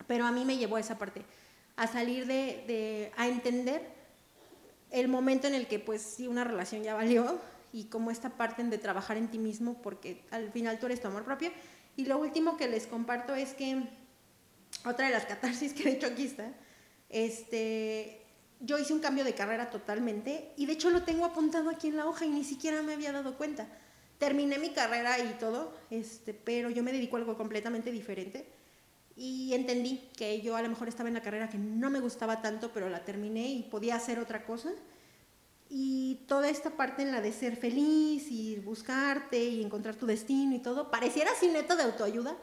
[0.07, 1.23] Pero a mí me llevó a esa parte,
[1.77, 3.83] a salir de, de, a entender
[4.91, 7.39] el momento en el que pues sí una relación ya valió
[7.73, 11.09] y como esta parte de trabajar en ti mismo porque al final tú eres tu
[11.09, 11.51] amor propio.
[11.97, 13.89] Y lo último que les comparto es que
[14.85, 16.53] otra de las catarsis que de hecho aquí está,
[17.09, 18.23] este,
[18.61, 21.97] yo hice un cambio de carrera totalmente y de hecho lo tengo apuntado aquí en
[21.97, 23.67] la hoja y ni siquiera me había dado cuenta.
[24.19, 28.47] Terminé mi carrera y todo, este, pero yo me dedico a algo completamente diferente
[29.15, 32.43] y entendí que yo a lo mejor estaba en la carrera que no me gustaba
[32.43, 34.71] tanto, pero la terminé y podía hacer otra cosa.
[35.69, 40.55] Y toda esta parte en la de ser feliz y buscarte y encontrar tu destino
[40.55, 42.37] y todo, pareciera así neto de autoayuda,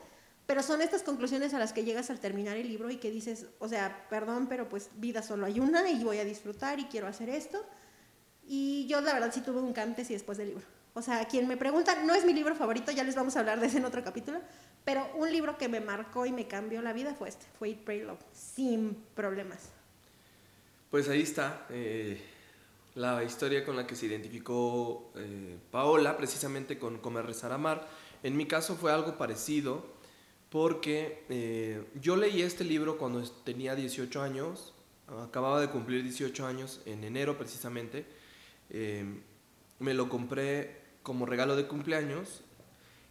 [0.46, 3.48] pero son estas conclusiones a las que llegas al terminar el libro y que dices,
[3.60, 7.08] o sea, perdón, pero pues vida solo hay una y voy a disfrutar y quiero
[7.08, 7.66] hacer esto.
[8.46, 10.66] Y yo la verdad sí tuve un antes y después del libro.
[10.96, 13.60] O sea, quien me pregunta, no es mi libro favorito, ya les vamos a hablar
[13.60, 14.40] de ese en otro capítulo,
[14.84, 17.80] pero un libro que me marcó y me cambió la vida fue este, fue Eat,
[17.80, 19.70] Pray, Love, sin problemas.
[20.92, 22.22] Pues ahí está eh,
[22.94, 27.88] la historia con la que se identificó eh, Paola, precisamente con Comer, Rezar, Amar.
[28.22, 29.93] En mi caso fue algo parecido
[30.54, 34.76] porque eh, yo leí este libro cuando tenía 18 años,
[35.24, 38.06] acababa de cumplir 18 años en enero precisamente,
[38.70, 39.22] em,
[39.80, 42.44] me lo compré como regalo de cumpleaños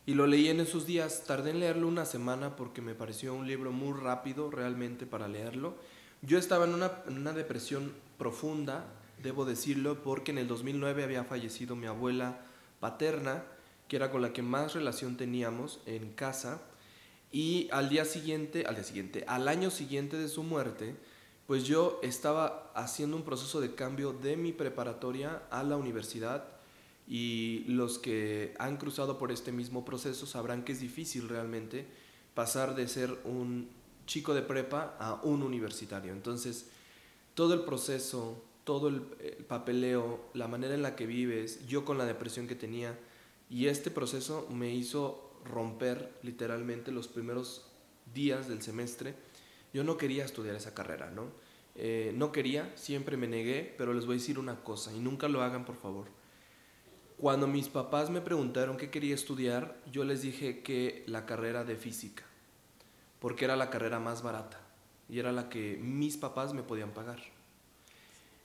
[0.07, 3.49] y lo leí en esos días, tardé en leerlo una semana porque me pareció un
[3.49, 5.75] libro muy rápido realmente para leerlo.
[6.21, 8.85] Yo estaba en una, depresión profunda,
[9.21, 12.39] debo decirlo, porque en el 2009 había fallecido mi abuela
[12.79, 13.43] paterna,
[13.89, 16.63] que era con la que más relación teníamos en casa
[17.33, 20.95] y al día siguiente, al día siguiente, al año siguiente de su muerte,
[21.47, 26.45] pues yo estaba haciendo un proceso de cambio de mi preparatoria a la universidad
[27.09, 31.87] y los que han cruzado por este mismo proceso sabrán que es difícil realmente
[32.35, 33.69] pasar de ser un
[34.07, 36.13] chico de prepa a un universitario.
[36.13, 36.67] Entonces,
[37.35, 41.99] todo el proceso, todo el, el papeleo, la manera en la que vives, yo con
[41.99, 42.99] la depresión que tenía,
[43.51, 47.71] y este proceso me hizo romper literalmente los primeros
[48.15, 49.15] días del semestre.
[49.73, 51.31] Yo no quería estudiar esa carrera, ¿no?
[51.75, 55.29] Eh, no quería, siempre me negué, pero les voy a decir una cosa, y nunca
[55.29, 56.09] lo hagan, por favor.
[57.19, 61.77] Cuando mis papás me preguntaron qué quería estudiar, yo les dije que la carrera de
[61.77, 62.25] física,
[63.21, 64.61] porque era la carrera más barata
[65.09, 67.21] y era la que mis papás me podían pagar.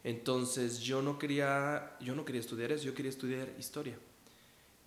[0.04, 3.98] Entonces yo no quería, yo no quería estudiar eso, yo quería estudiar historia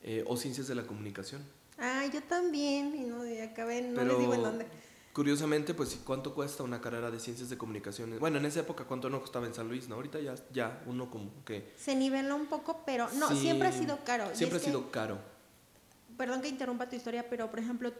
[0.02, 1.42] eh, o ciencias de la comunicación.
[1.80, 4.66] Ah, yo también, y no, y acabé, no les digo en dónde.
[5.12, 8.20] Curiosamente, pues, ¿cuánto cuesta una carrera de ciencias de comunicaciones?
[8.20, 9.88] Bueno, en esa época, ¿cuánto no costaba en San Luis?
[9.88, 9.96] ¿no?
[9.96, 11.72] Ahorita ya, ya uno como que...
[11.76, 14.30] Se niveló un poco, pero no, Sí, siempre ha sido caro.
[14.34, 15.18] Siempre ha que- sido caro.
[16.16, 17.92] perdón que interrumpa tu historia, pero por ejemplo,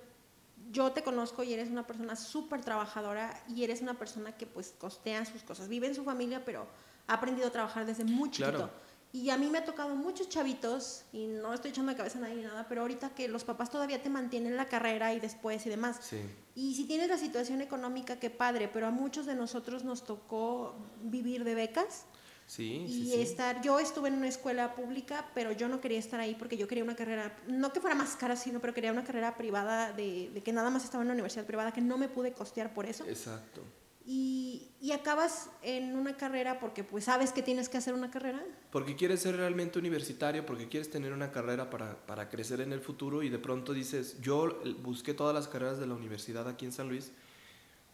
[0.70, 4.74] yo te conozco y eres una persona súper trabajadora y eres una persona que pues
[4.78, 5.68] costea sus cosas.
[5.68, 6.66] Vive en su familia, pero
[7.09, 8.51] ha aprendido a trabajar desde muy chiquito.
[8.57, 8.70] Claro.
[9.13, 12.21] Y a mí me ha tocado muchos chavitos, y no estoy echando de cabeza a
[12.23, 15.67] nadie ni nada, pero ahorita que los papás todavía te mantienen la carrera y después
[15.67, 15.99] y demás.
[16.01, 16.21] Sí.
[16.55, 20.77] Y si tienes la situación económica, qué padre, pero a muchos de nosotros nos tocó
[21.03, 22.05] vivir de becas
[22.51, 26.19] Sí, y sí, estar, yo estuve en una escuela pública, pero yo no quería estar
[26.19, 29.05] ahí porque yo quería una carrera, no que fuera más cara, sino, pero quería una
[29.05, 32.09] carrera privada de, de que nada más estaba en una universidad privada, que no me
[32.09, 33.05] pude costear por eso.
[33.05, 33.63] Exacto.
[34.07, 38.43] Y, y acabas en una carrera porque pues sabes que tienes que hacer una carrera.
[38.73, 42.81] Porque quieres ser realmente universitario, porque quieres tener una carrera para, para crecer en el
[42.81, 46.73] futuro y de pronto dices, yo busqué todas las carreras de la universidad aquí en
[46.73, 47.13] San Luis,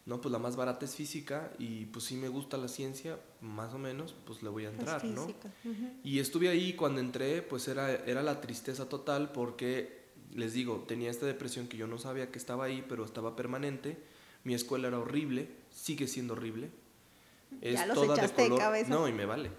[0.07, 3.73] no, pues la más barata es física y pues sí me gusta la ciencia, más
[3.73, 5.25] o menos, pues le voy a pues, entrar, ¿no?
[5.25, 5.51] física.
[5.65, 5.89] Ujú.
[6.01, 11.11] Y estuve ahí cuando entré, pues era, era la tristeza total porque, les digo, tenía
[11.11, 13.97] esta depresión que yo no sabía que estaba ahí, pero estaba permanente.
[14.45, 16.69] Mi escuela era horrible, sigue siendo horrible.
[17.61, 18.89] Ya los echaste de cabeza.
[18.89, 19.51] No, y me vale.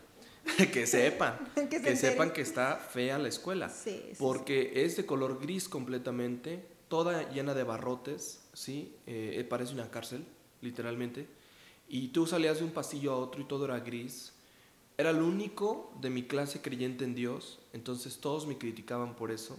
[0.73, 3.69] que sepan, Que que, se sepan que está fea la escuela.
[3.69, 8.95] Sí, sí, porque es de color gris completamente, toda llena de barrotes, ¿sí?
[9.07, 10.25] Eh, parece una cárcel,
[10.61, 11.27] literalmente.
[11.89, 14.33] Y tú salías de un pasillo a otro y todo era gris.
[14.97, 19.57] Era el único de mi clase creyente en Dios, entonces todos me criticaban por eso,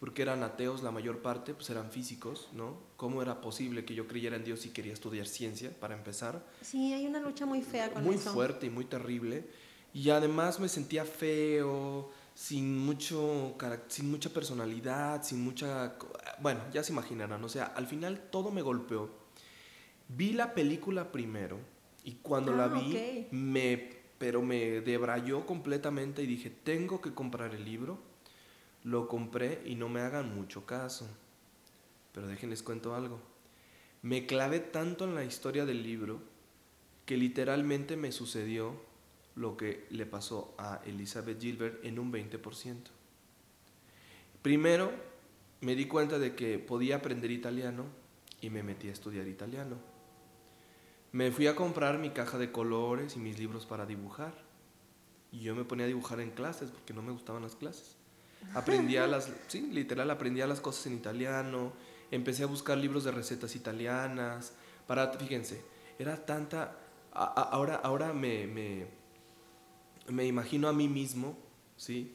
[0.00, 2.76] porque eran ateos la mayor parte, pues eran físicos, ¿no?
[3.02, 6.40] ¿Cómo era posible que yo creyera en Dios y quería estudiar ciencia, para empezar?
[6.60, 8.32] Sí, hay una lucha muy fea con muy eso.
[8.32, 9.44] fuerte y muy terrible.
[9.92, 13.56] Y además me sentía feo, sin, mucho,
[13.88, 15.96] sin mucha personalidad, sin mucha...
[16.40, 19.10] Bueno, ya se imaginarán, o sea, al final todo me golpeó.
[20.06, 21.58] Vi la película primero
[22.04, 22.94] y cuando la Ah, vi,
[23.26, 23.32] ok.
[23.32, 27.98] me, pero me debrayó completamente y dije, tengo que comprar el libro.
[28.84, 31.08] Lo compré y no me hagan mucho caso.
[32.12, 33.20] Pero déjenles cuento algo.
[34.02, 36.20] Me clavé tanto en la historia del libro
[37.06, 38.74] que literalmente me sucedió
[39.34, 42.76] lo que le pasó a Elizabeth Gilbert en un 20%.
[44.42, 44.92] Primero,
[45.60, 47.86] me di cuenta de que podía aprender italiano
[48.40, 49.76] y me metí a estudiar italiano.
[51.12, 54.34] Me fui a comprar mi caja de colores y mis libros para dibujar.
[55.30, 57.96] Y yo me ponía a dibujar en clases porque no me gustaban las clases.
[58.54, 61.72] Aprendía las, sí, literal, aprendía las cosas en italiano.
[62.12, 64.52] Empecé a buscar libros de recetas italianas.
[64.86, 65.62] Para, fíjense,
[65.98, 66.76] era tanta.
[67.12, 68.86] ahora, ahora me, me,
[70.08, 71.36] me imagino a mí mismo,
[71.76, 72.14] ¿sí?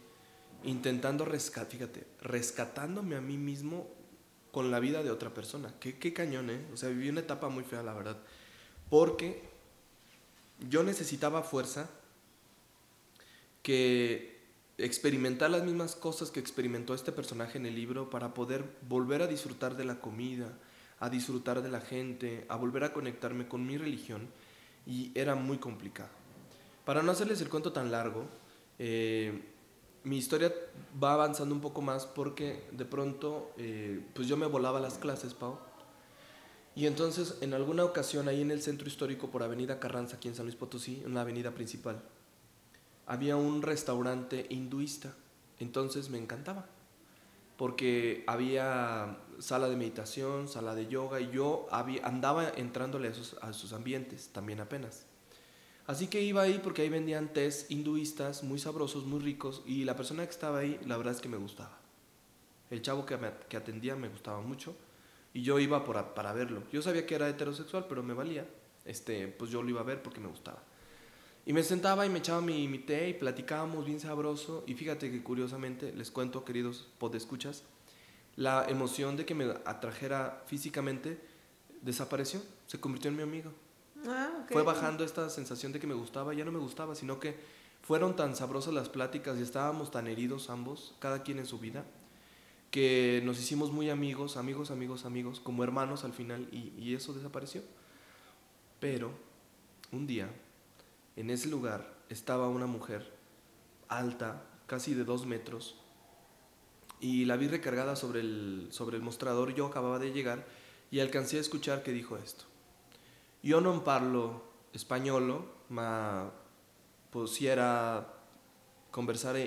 [0.63, 3.87] Intentando rescatar, fíjate, rescatándome a mí mismo
[4.51, 5.73] con la vida de otra persona.
[5.79, 6.65] Qué, qué cañón, ¿eh?
[6.73, 8.17] O sea, viví una etapa muy fea, la verdad.
[8.89, 9.43] Porque
[10.69, 11.89] yo necesitaba fuerza
[13.61, 14.36] que
[14.77, 19.27] experimentar las mismas cosas que experimentó este personaje en el libro para poder volver a
[19.27, 20.53] disfrutar de la comida,
[20.99, 24.27] a disfrutar de la gente, a volver a conectarme con mi religión
[24.85, 26.09] y era muy complicado.
[26.85, 28.25] Para no hacerles el cuento tan largo,
[28.79, 29.41] eh,
[30.03, 30.53] mi historia
[31.03, 35.33] va avanzando un poco más porque de pronto eh, pues yo me volaba las clases,
[35.33, 35.57] Pau.
[36.75, 40.35] Y entonces en alguna ocasión ahí en el centro histórico por Avenida Carranza, aquí en
[40.35, 42.01] San Luis Potosí, en la avenida principal,
[43.07, 45.15] había un restaurante hinduista.
[45.59, 46.65] Entonces me encantaba.
[47.57, 53.53] Porque había sala de meditación, sala de yoga, y yo andaba entrándole a esos, a
[53.53, 55.05] sus ambientes también apenas.
[55.87, 59.95] Así que iba ahí porque ahí vendían tés hinduistas muy sabrosos, muy ricos, y la
[59.95, 61.79] persona que estaba ahí, la verdad es que me gustaba.
[62.69, 63.17] El chavo que,
[63.49, 64.75] que atendía me gustaba mucho,
[65.33, 66.63] y yo iba por para verlo.
[66.71, 68.45] Yo sabía que era heterosexual, pero me valía.
[68.85, 70.61] Este, pues yo lo iba a ver porque me gustaba.
[71.47, 74.65] Y me sentaba y me echaba mi, mi té y platicábamos bien sabroso.
[74.67, 77.63] Y fíjate que curiosamente, les cuento, queridos podescuchas,
[78.35, 81.17] la emoción de que me atrajera físicamente
[81.81, 83.53] desapareció, se convirtió en mi amigo.
[84.05, 84.51] Ah, ok.
[84.51, 87.37] Fue bajando esta sensación de que me gustaba, ya no me gustaba, sino que
[87.81, 91.85] fueron tan sabrosas las pláticas y estábamos tan heridos ambos, cada quien en su vida,
[92.71, 97.13] que nos hicimos muy amigos, amigos, amigos, amigos, como hermanos al final, y, y eso
[97.13, 97.61] desapareció.
[98.81, 99.11] Pero
[99.93, 100.29] un día,
[101.17, 103.11] en ese lugar, estaba una mujer
[103.89, 105.75] alta, casi de dos metros,
[106.99, 109.53] y la vi recargada sobre el, sobre el mostrador.
[109.53, 110.45] Yo acababa de llegar
[110.89, 112.45] y alcancé a escuchar que dijo esto.
[113.43, 114.43] Yo no parlo
[114.73, 116.31] español, ma
[117.11, 118.13] pusiera
[118.91, 119.37] conversar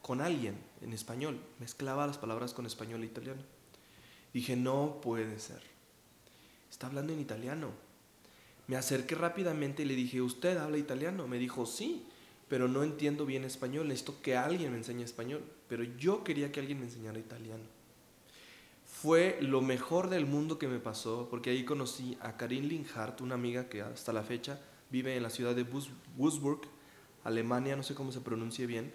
[0.00, 1.40] con alguien en español.
[1.58, 3.42] Mezclaba las palabras con español e italiano.
[4.32, 5.62] Dije, no puede ser.
[6.70, 7.70] Está hablando en italiano.
[8.66, 11.26] Me acerqué rápidamente y le dije, ¿usted habla italiano?
[11.26, 12.04] Me dijo, sí,
[12.48, 13.88] pero no entiendo bien español.
[13.88, 15.42] Necesito que alguien me enseñe español.
[15.68, 17.64] Pero yo quería que alguien me enseñara italiano.
[18.84, 23.34] Fue lo mejor del mundo que me pasó, porque ahí conocí a Karin Linhardt, una
[23.34, 24.60] amiga que hasta la fecha
[24.90, 25.66] vive en la ciudad de
[26.16, 26.60] Wurzburg,
[27.24, 28.92] Alemania, no sé cómo se pronuncie bien.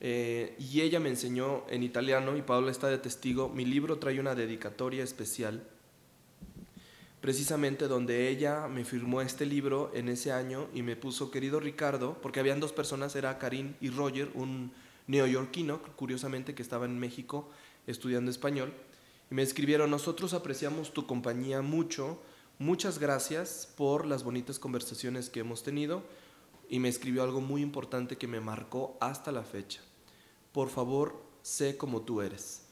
[0.00, 4.20] Eh, y ella me enseñó en italiano, y Paula está de testigo, mi libro trae
[4.20, 5.66] una dedicatoria especial,
[7.24, 12.18] precisamente donde ella me firmó este libro en ese año y me puso, querido Ricardo,
[12.20, 14.72] porque habían dos personas, era Karin y Roger, un
[15.06, 17.48] neoyorquino, curiosamente, que estaba en México
[17.86, 18.74] estudiando español,
[19.30, 22.20] y me escribieron, nosotros apreciamos tu compañía mucho,
[22.58, 26.02] muchas gracias por las bonitas conversaciones que hemos tenido,
[26.68, 29.80] y me escribió algo muy importante que me marcó hasta la fecha.
[30.52, 32.63] Por favor, sé como tú eres.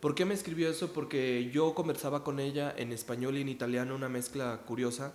[0.00, 0.94] ¿Por qué me escribió eso?
[0.94, 5.12] Porque yo conversaba con ella en español y en italiano, una mezcla curiosa,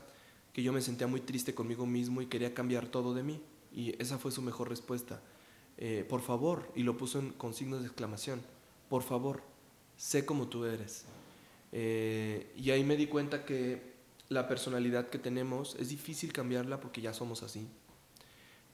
[0.53, 3.41] que yo me sentía muy triste conmigo mismo y quería cambiar todo de mí.
[3.73, 5.21] Y esa fue su mejor respuesta.
[5.77, 8.41] Eh, por favor, y lo puso con signos de exclamación,
[8.87, 9.41] por favor,
[9.97, 11.05] sé como tú eres.
[11.71, 13.95] Eh, y ahí me di cuenta que
[14.29, 17.67] la personalidad que tenemos es difícil cambiarla porque ya somos así.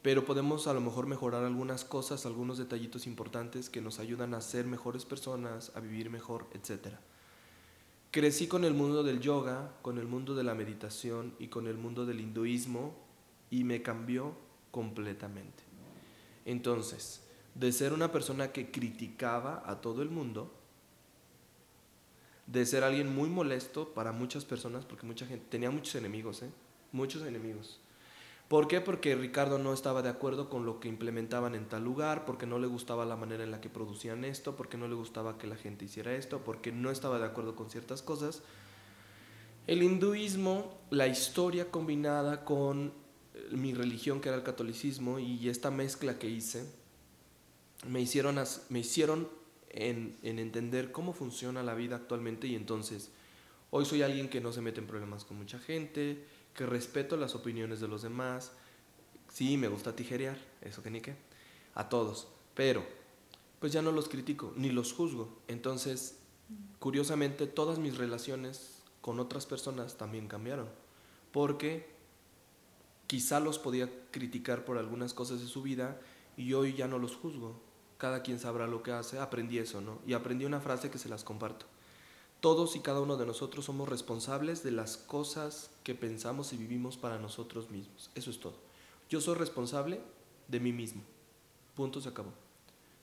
[0.01, 4.41] Pero podemos a lo mejor mejorar algunas cosas, algunos detallitos importantes que nos ayudan a
[4.41, 6.95] ser mejores personas, a vivir mejor, etc.
[8.09, 11.77] Crecí con el mundo del yoga, con el mundo de la meditación y con el
[11.77, 12.95] mundo del hinduismo
[13.51, 14.33] y me cambió
[14.71, 15.63] completamente.
[16.45, 17.21] Entonces,
[17.53, 20.51] de ser una persona que criticaba a todo el mundo,
[22.47, 26.49] de ser alguien muy molesto para muchas personas, porque mucha gente tenía muchos enemigos, ¿eh?
[26.91, 27.80] muchos enemigos.
[28.51, 28.81] ¿Por qué?
[28.81, 32.59] Porque Ricardo no estaba de acuerdo con lo que implementaban en tal lugar, porque no
[32.59, 35.55] le gustaba la manera en la que producían esto, porque no le gustaba que la
[35.55, 38.43] gente hiciera esto, porque no estaba de acuerdo con ciertas cosas.
[39.67, 42.91] El hinduismo, la historia combinada con
[43.51, 46.69] mi religión que era el catolicismo y esta mezcla que hice
[47.87, 48.37] me hicieron,
[48.67, 49.29] me hicieron
[49.69, 53.11] en, en, entender cómo funciona la vida actualmente y entonces
[53.69, 57.35] hoy soy alguien que no se mete en problemas con mucha gente, que respeto las
[57.35, 58.51] opiniones de los demás,
[59.29, 61.15] sí, me gusta tijerear, eso que ni qué,
[61.75, 62.85] a todos, pero
[63.59, 66.17] pues ya no los critico ni los juzgo, entonces
[66.79, 70.67] curiosamente todas mis relaciones con otras personas también cambiaron,
[71.31, 71.91] porque
[73.11, 75.99] Quizá los podía criticar por algunas cosas de su vida
[76.37, 77.59] y hoy ya no los juzgo.
[77.97, 79.19] Cada quien sabrá lo que hace.
[79.19, 79.99] Aprendí eso, ¿no?
[80.07, 81.65] Y aprendí una frase que se las comparto.
[82.41, 86.97] Todos y cada uno de nosotros somos responsables de las cosas que pensamos y vivimos
[86.97, 88.09] para nosotros mismos.
[88.15, 88.55] Eso es todo.
[89.09, 90.01] Yo soy responsable
[90.47, 91.03] de mí mismo.
[91.75, 92.33] Punto, se acabó.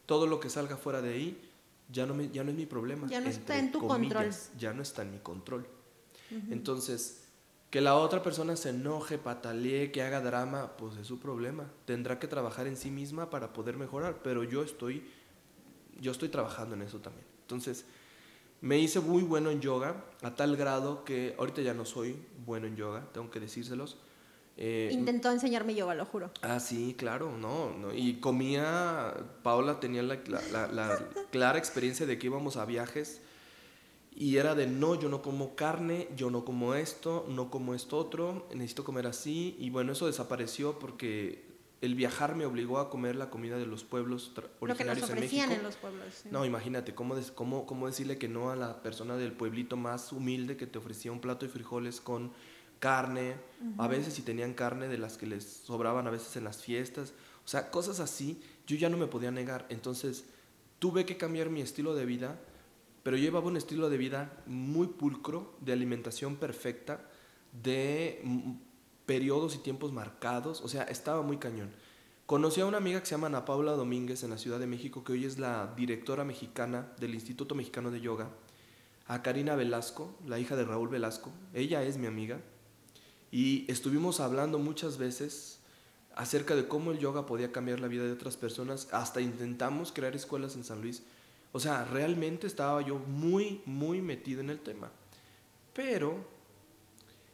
[0.06, 1.50] Todo lo que salga fuera de ahí
[1.90, 3.06] ya no, me, ya no es mi problema.
[3.08, 4.30] Ya no está en tu control.
[4.58, 5.66] Ya no está en mi control.
[6.50, 7.22] Entonces,
[7.70, 11.70] que la otra persona se enoje, patalee, que haga drama, pues es su problema.
[11.84, 15.06] Tendrá que trabajar en sí misma para poder mejorar, pero yo estoy,
[16.00, 17.26] yo estoy trabajando en eso también.
[17.42, 17.84] Entonces,
[18.60, 22.66] me hice muy bueno en yoga, a tal grado que ahorita ya no soy bueno
[22.66, 23.98] en yoga, tengo que decírselos.
[24.56, 26.32] Eh, Intentó enseñarme yoga, lo juro.
[26.42, 27.94] Ah, sí, claro, no, no.
[27.94, 29.14] Y comía,
[29.44, 30.98] Paula tenía la, la, la
[31.30, 33.20] clara experiencia de que íbamos a viajes
[34.20, 37.96] y era de no, yo no como carne, yo no como esto, no como esto
[37.96, 39.54] otro, necesito comer así.
[39.60, 41.44] Y bueno, eso desapareció porque
[41.80, 45.10] el viajar me obligó a comer la comida de los pueblos originarios Lo que nos
[45.10, 45.52] en México.
[45.52, 46.06] en los pueblos.
[46.22, 46.28] Sí.
[46.30, 50.56] No, imagínate, ¿cómo, cómo, ¿cómo decirle que no a la persona del pueblito más humilde
[50.56, 52.32] que te ofrecía un plato de frijoles con
[52.80, 53.36] carne?
[53.78, 57.12] A veces si tenían carne de las que les sobraban a veces en las fiestas.
[57.44, 59.66] O sea, cosas así, yo ya no me podía negar.
[59.68, 60.24] Entonces,
[60.78, 62.38] tuve que cambiar mi estilo de vida
[63.08, 67.00] pero yo llevaba un estilo de vida muy pulcro, de alimentación perfecta,
[67.62, 68.20] de
[69.08, 71.70] periodos y tiempos marcados, o sea, estaba muy cañón.
[72.26, 75.02] Conocí a una amiga que se llama Ana Paula Domínguez en la Ciudad de México,
[75.02, 78.28] que hoy es la directora mexicana del Instituto Mexicano de Yoga,
[79.06, 82.40] a Karina Velasco, la hija de Raúl Velasco, ella es mi amiga,
[83.30, 85.60] Y estuvimos hablando muchas veces
[86.14, 88.88] acerca de cómo el yoga podía cambiar la vida de otras personas.
[88.92, 91.02] Hasta intentamos crear escuelas en San Luis.
[91.52, 94.90] O sea, realmente estaba yo muy, muy metido en el tema.
[95.74, 96.16] Pero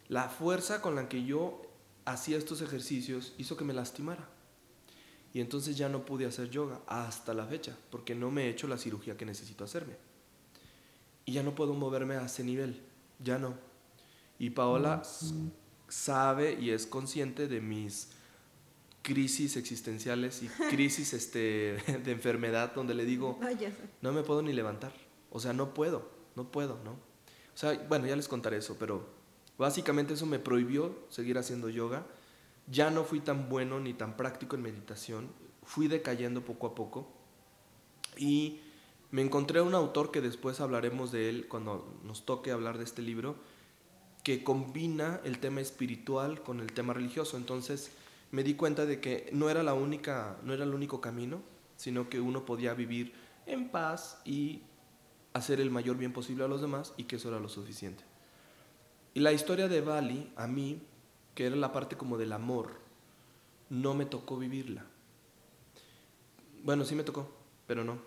[0.09, 1.64] la fuerza con la que yo
[2.05, 4.29] hacía estos ejercicios hizo que me lastimara.
[5.33, 8.69] Y entonces ya no pude hacer yoga hasta la fecha, porque no me he hecho
[8.69, 9.97] la cirugía que necesito hacerme.
[11.25, 12.81] Y ya no puedo moverme a ese nivel,
[13.19, 13.55] ya no.
[14.39, 15.03] Y Paola
[15.89, 18.11] sabe y es consciente de mis
[19.03, 23.39] crisis existenciales y crisis este, de enfermedad donde le digo,
[24.03, 24.93] no me puedo ni levantar.
[25.31, 26.93] O sea, no puedo, no puedo, ¿no?
[26.93, 29.24] O sea, bueno, ya les contaré eso, pero
[29.59, 32.07] básicamente eso me prohibió seguir haciendo yoga.
[32.67, 35.29] Ya no fui tan bueno ni tan práctico en meditación.
[35.65, 37.09] Fui decayendo poco a poco.
[38.17, 38.61] Y
[39.11, 43.03] me encontré un autor que después hablaremos de él cuando nos toque hablar de este
[43.03, 43.37] libro,
[44.23, 47.37] que combina el tema espiritual con el tema religioso.
[47.37, 47.93] Entonces,
[48.31, 51.43] me di cuenta de que no era, la única, no era el único camino,
[51.77, 53.13] sino que uno podía vivir
[53.47, 54.63] en paz y
[55.35, 58.05] hacer el mayor bien posible a los demás y que eso era lo suficiente.
[59.15, 60.83] Y la historia de Bali, a mí,
[61.35, 62.73] que era la parte como del amor,
[63.71, 64.85] no me tocó vivirla.
[66.65, 67.31] Bueno, sí me tocó,
[67.67, 67.99] pero no,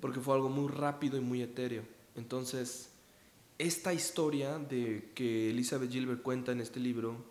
[0.00, 1.82] porque fue algo muy rápido y muy etéreo.
[2.14, 2.90] Entonces,
[3.58, 7.24] esta historia de que Elizabeth Gilbert cuenta en este libro,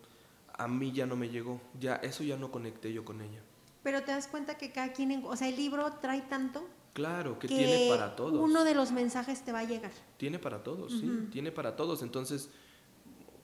[0.52, 3.40] a mí ya no me llegó, ya eso ya no conecté yo con ella.
[3.82, 6.68] Pero te das cuenta que cada quien, o sea, el libro trae tanto.
[6.92, 8.40] Claro, que, tiene para todos.
[8.40, 9.92] Uno de los mensajes te va a llegar.
[10.16, 12.02] Tiene para todos, sí, tiene para todos.
[12.02, 12.50] Entonces,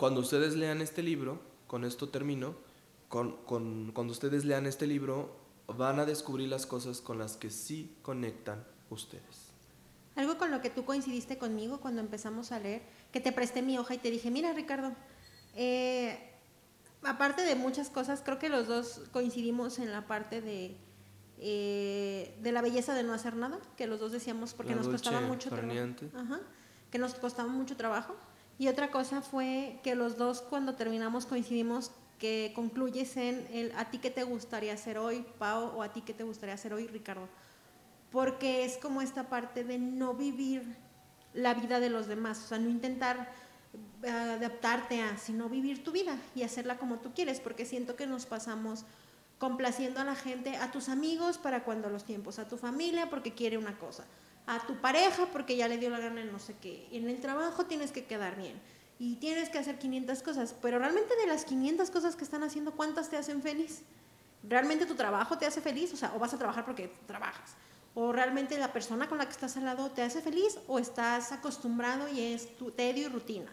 [0.02, 2.56] cuando ustedes lean este libro, con esto termino,
[3.08, 5.36] con, con, cuando ustedes lean este libro,
[5.68, 9.52] van a descubrir las cosas con las que sí conectan ustedes.
[10.16, 13.78] Algo con lo que tú coincidiste conmigo cuando empezamos a leer, que te presté mi
[13.78, 14.92] hoja y te dije, mira Ricardo,
[15.54, 16.32] eh,
[17.04, 20.76] aparte de muchas cosas, creo que los dos coincidimos en la parte de,
[21.38, 25.20] eh, de la belleza de no hacer nada, que los dos decíamos porque nos costaba
[25.20, 26.40] mucho trabajo.
[26.90, 28.16] que nos costaba mucho trabajo.
[28.62, 31.90] Y otra cosa fue que los dos cuando terminamos coincidimos
[32.20, 36.02] que concluyes en el a ti qué te gustaría hacer hoy, Pau, o a ti
[36.02, 37.28] qué te gustaría hacer hoy, Ricardo.
[38.12, 40.76] Porque es como esta parte de no vivir
[41.34, 43.32] la vida de los demás, o sea, no intentar
[44.09, 48.26] adaptarte a, sino vivir tu vida y hacerla como tú quieres, porque siento que nos
[48.26, 48.84] pasamos
[49.39, 53.34] complaciendo a la gente, a tus amigos para cuando los tiempos, a tu familia porque
[53.34, 54.05] quiere una cosa,
[54.47, 57.20] a tu pareja porque ya le dio la gana en no sé qué, en el
[57.20, 58.60] trabajo tienes que quedar bien
[58.98, 62.73] y tienes que hacer 500 cosas, pero realmente de las 500 cosas que están haciendo,
[62.73, 63.82] ¿cuántas te hacen feliz?
[64.48, 65.93] ¿Realmente tu trabajo te hace feliz?
[66.14, 67.56] O vas a trabajar porque trabajas.
[67.94, 70.59] ¿O realmente la persona con la que estás al lado te hace feliz?
[70.66, 73.51] ¿O estás acostumbrado y es tu tedio y rutina?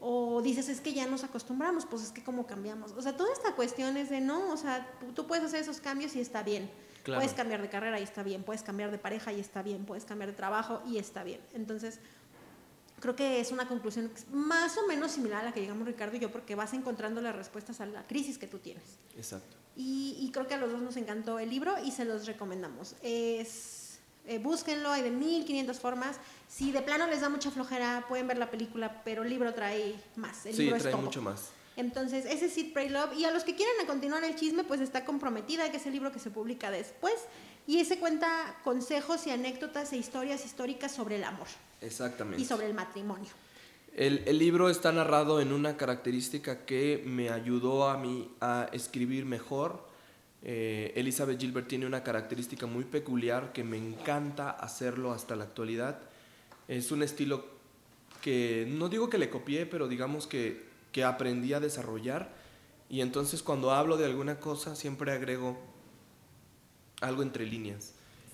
[0.00, 2.92] O dices, es que ya nos acostumbramos, pues es que cómo cambiamos.
[2.92, 6.14] O sea, toda esta cuestión es de no, o sea, tú puedes hacer esos cambios
[6.16, 6.70] y está bien.
[7.16, 10.04] Puedes cambiar de carrera y está bien, puedes cambiar de pareja y está bien, puedes
[10.04, 11.40] cambiar de trabajo y está bien.
[11.54, 12.00] Entonces,
[13.00, 16.20] creo que es una conclusión más o menos similar a la que llegamos Ricardo y
[16.20, 18.98] yo, porque vas encontrando las respuestas a la crisis que tú tienes.
[19.16, 19.56] Exacto.
[19.76, 22.96] Y, y creo que a los dos nos encantó el libro y se los recomendamos.
[23.02, 23.88] Es
[24.28, 26.20] eh, búsquenlo, hay de 1500 formas.
[26.48, 29.94] Si de plano les da mucha flojera, pueden ver la película, pero el libro trae
[30.16, 30.44] más.
[30.44, 31.48] El sí, libro trae mucho más.
[31.78, 33.14] Entonces, ese es Sit, Pray, Love.
[33.16, 36.12] Y a los que quieren continuar el chisme, pues está comprometida, que es el libro
[36.12, 37.14] que se publica después.
[37.66, 41.46] Y ese cuenta consejos y anécdotas e historias históricas sobre el amor.
[41.80, 42.42] Exactamente.
[42.42, 43.30] Y sobre el matrimonio.
[43.96, 49.24] El, el, libro está narrado en una característica que me ayudó a mí a escribir
[49.24, 49.88] mejor
[50.42, 56.00] eh, Elizabeth Gilbert tiene una característica muy peculiar que me encanta hacerlo hasta la actualidad.
[56.68, 57.44] Es un estilo
[58.22, 60.67] que no digo que le copié, pero digamos que,
[60.98, 62.28] que aprendí a desarrollar.
[62.88, 65.56] Y entonces cuando hablo de alguna cosa siempre agrego
[67.00, 67.92] algo entre líneas.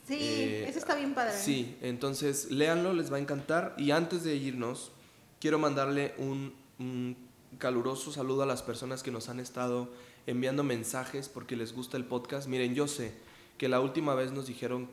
[0.09, 1.36] Sí, eh, eso está bien padre.
[1.36, 3.74] Sí, entonces léanlo, les va a encantar.
[3.77, 4.93] Y antes de irnos,
[5.41, 7.19] quiero mandarle un, un
[7.59, 9.91] caluroso saludo a las personas que nos han estado
[10.27, 12.49] enviando mensajes porque les gusta el podcast.
[12.49, 13.12] Miren, yo sé
[13.59, 14.89] que la última vez nos dijeron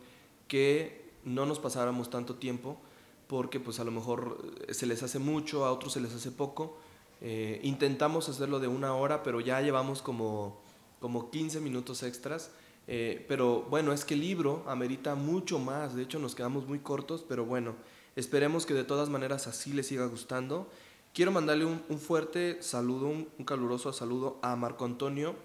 [0.49, 2.81] que no nos pasáramos tanto tiempo
[3.27, 6.31] porque pues a lo mejor eh, se les hace mucho, a otros se les hace
[6.31, 6.77] poco.
[7.22, 10.60] Eh, intentamos hacerlo de una hora, pero ya llevamos como,
[10.99, 12.52] como 15 minutos extras.
[12.88, 16.80] Eh, pero bueno, es que el libro amerita mucho más, de hecho nos quedamos muy
[16.80, 17.76] cortos, pero bueno,
[18.15, 20.68] esperemos que de todas maneras así les siga gustando.
[21.14, 25.35] Quiero mandarle un, fuerte saludo, un, caluroso saludo a Marco Antonio,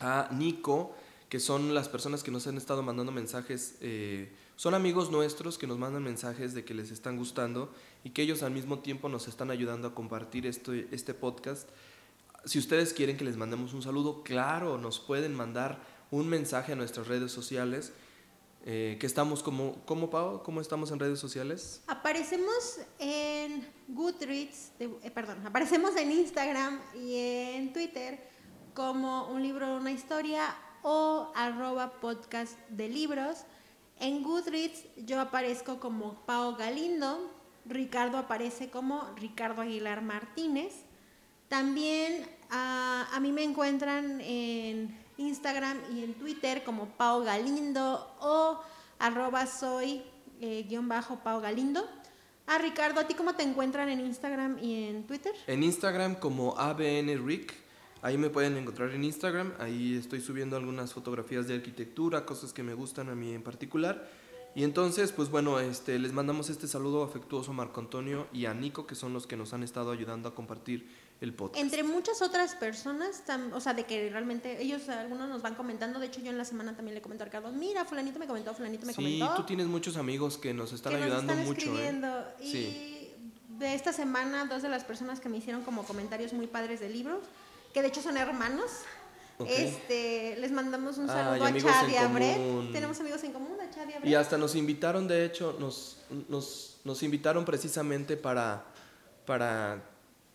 [0.00, 0.94] a Nico,
[1.28, 3.76] que son las personas que nos han estado mandando mensajes.
[3.80, 7.72] Eh, son amigos nuestros que nos mandan mensajes de que les están gustando
[8.04, 11.68] y que ellos al mismo tiempo nos están ayudando a compartir este, este podcast.
[12.44, 16.76] Si ustedes quieren que les mandemos un saludo, claro, nos pueden mandar un mensaje a
[16.76, 17.92] nuestras redes sociales.
[18.66, 20.42] Eh, que estamos como, ¿cómo, Pau?
[20.42, 21.80] ¿Cómo estamos en redes sociales?
[21.86, 28.20] Aparecemos en Goodreads, eh, perdón, aparecemos en Instagram y en Twitter
[28.74, 33.44] como un libro, una historia o arroba podcast de libros.
[33.98, 37.30] En Goodreads yo aparezco como Pau Galindo,
[37.66, 40.74] Ricardo aparece como Ricardo Aguilar Martínez.
[41.48, 48.60] También ah, a mí me encuentran en Instagram y en Twitter como Pau Galindo o
[48.98, 50.02] arroba soy
[50.40, 51.86] eh, guion bajo Pau Galindo.
[52.46, 55.32] Ah, Ricardo, ¿a ti cómo te encuentran en Instagram y en Twitter?
[55.46, 57.54] En Instagram como ABNRick.
[58.02, 59.52] Ahí me pueden encontrar en Instagram.
[59.58, 64.08] Ahí estoy subiendo algunas fotografías de arquitectura, cosas que me gustan a mí en particular.
[64.54, 68.54] Y entonces, pues bueno, este, les mandamos este saludo afectuoso a Marco Antonio y a
[68.54, 70.88] Nico, que son los que nos han estado ayudando a compartir
[71.20, 71.62] el podcast.
[71.62, 73.22] Entre muchas otras personas,
[73.52, 76.44] o sea, de que realmente ellos, algunos nos van comentando, de hecho yo en la
[76.44, 79.26] semana también le comenté a Ricardo, mira, fulanito me comentó, fulanito me comentó.
[79.26, 81.66] Sí, tú tienes muchos amigos que nos están ayudando nos están mucho.
[81.66, 81.70] ¿eh?
[81.70, 82.24] Escribiendo.
[82.40, 83.10] Y
[83.58, 86.88] de esta semana, dos de las personas que me hicieron como comentarios muy padres de
[86.88, 87.20] libros,
[87.74, 88.70] que de hecho son hermanos,
[89.46, 92.72] este, les mandamos un saludo a Chad y a Brett.
[92.72, 94.06] Tenemos amigos en común, a y a Brett.
[94.06, 95.98] Y hasta nos invitaron, de hecho, nos,
[96.28, 98.64] nos, nos invitaron precisamente para,
[99.26, 99.82] para,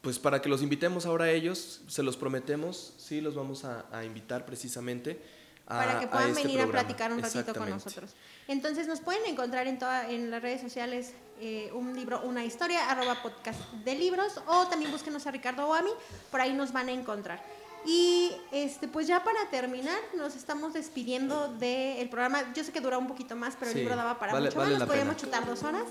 [0.02, 3.86] pues para que los invitemos ahora a ellos, se los prometemos, sí, los vamos a,
[3.92, 5.22] a invitar precisamente.
[5.68, 8.12] A, para que puedan este venir a platicar un ratito con nosotros.
[8.48, 12.90] Entonces nos pueden encontrar en, toda, en las redes sociales eh, un libro, una historia,
[12.90, 15.90] arroba podcast de libros, o también búsquenos a Ricardo o a mí,
[16.30, 17.44] por ahí nos van a encontrar.
[17.86, 22.52] Y este, pues ya para terminar, nos estamos despidiendo del programa.
[22.54, 24.70] Yo sé que dura un poquito más, pero el libro daba para mucho más.
[24.70, 25.84] Nos podíamos chutar dos horas.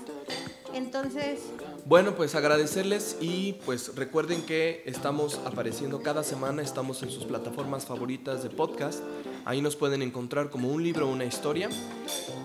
[0.73, 1.39] Entonces.
[1.85, 7.85] Bueno, pues agradecerles y pues recuerden que estamos apareciendo cada semana, estamos en sus plataformas
[7.85, 8.99] favoritas de podcast.
[9.45, 11.69] Ahí nos pueden encontrar como un libro, una historia.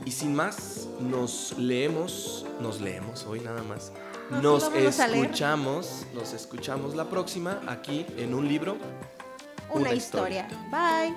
[0.05, 3.91] Y sin más, nos leemos, nos leemos hoy nada más.
[4.31, 8.77] Nos, nos escuchamos, nos escuchamos la próxima aquí en un libro
[9.73, 10.47] una, historia.
[10.71, 11.15] Bye.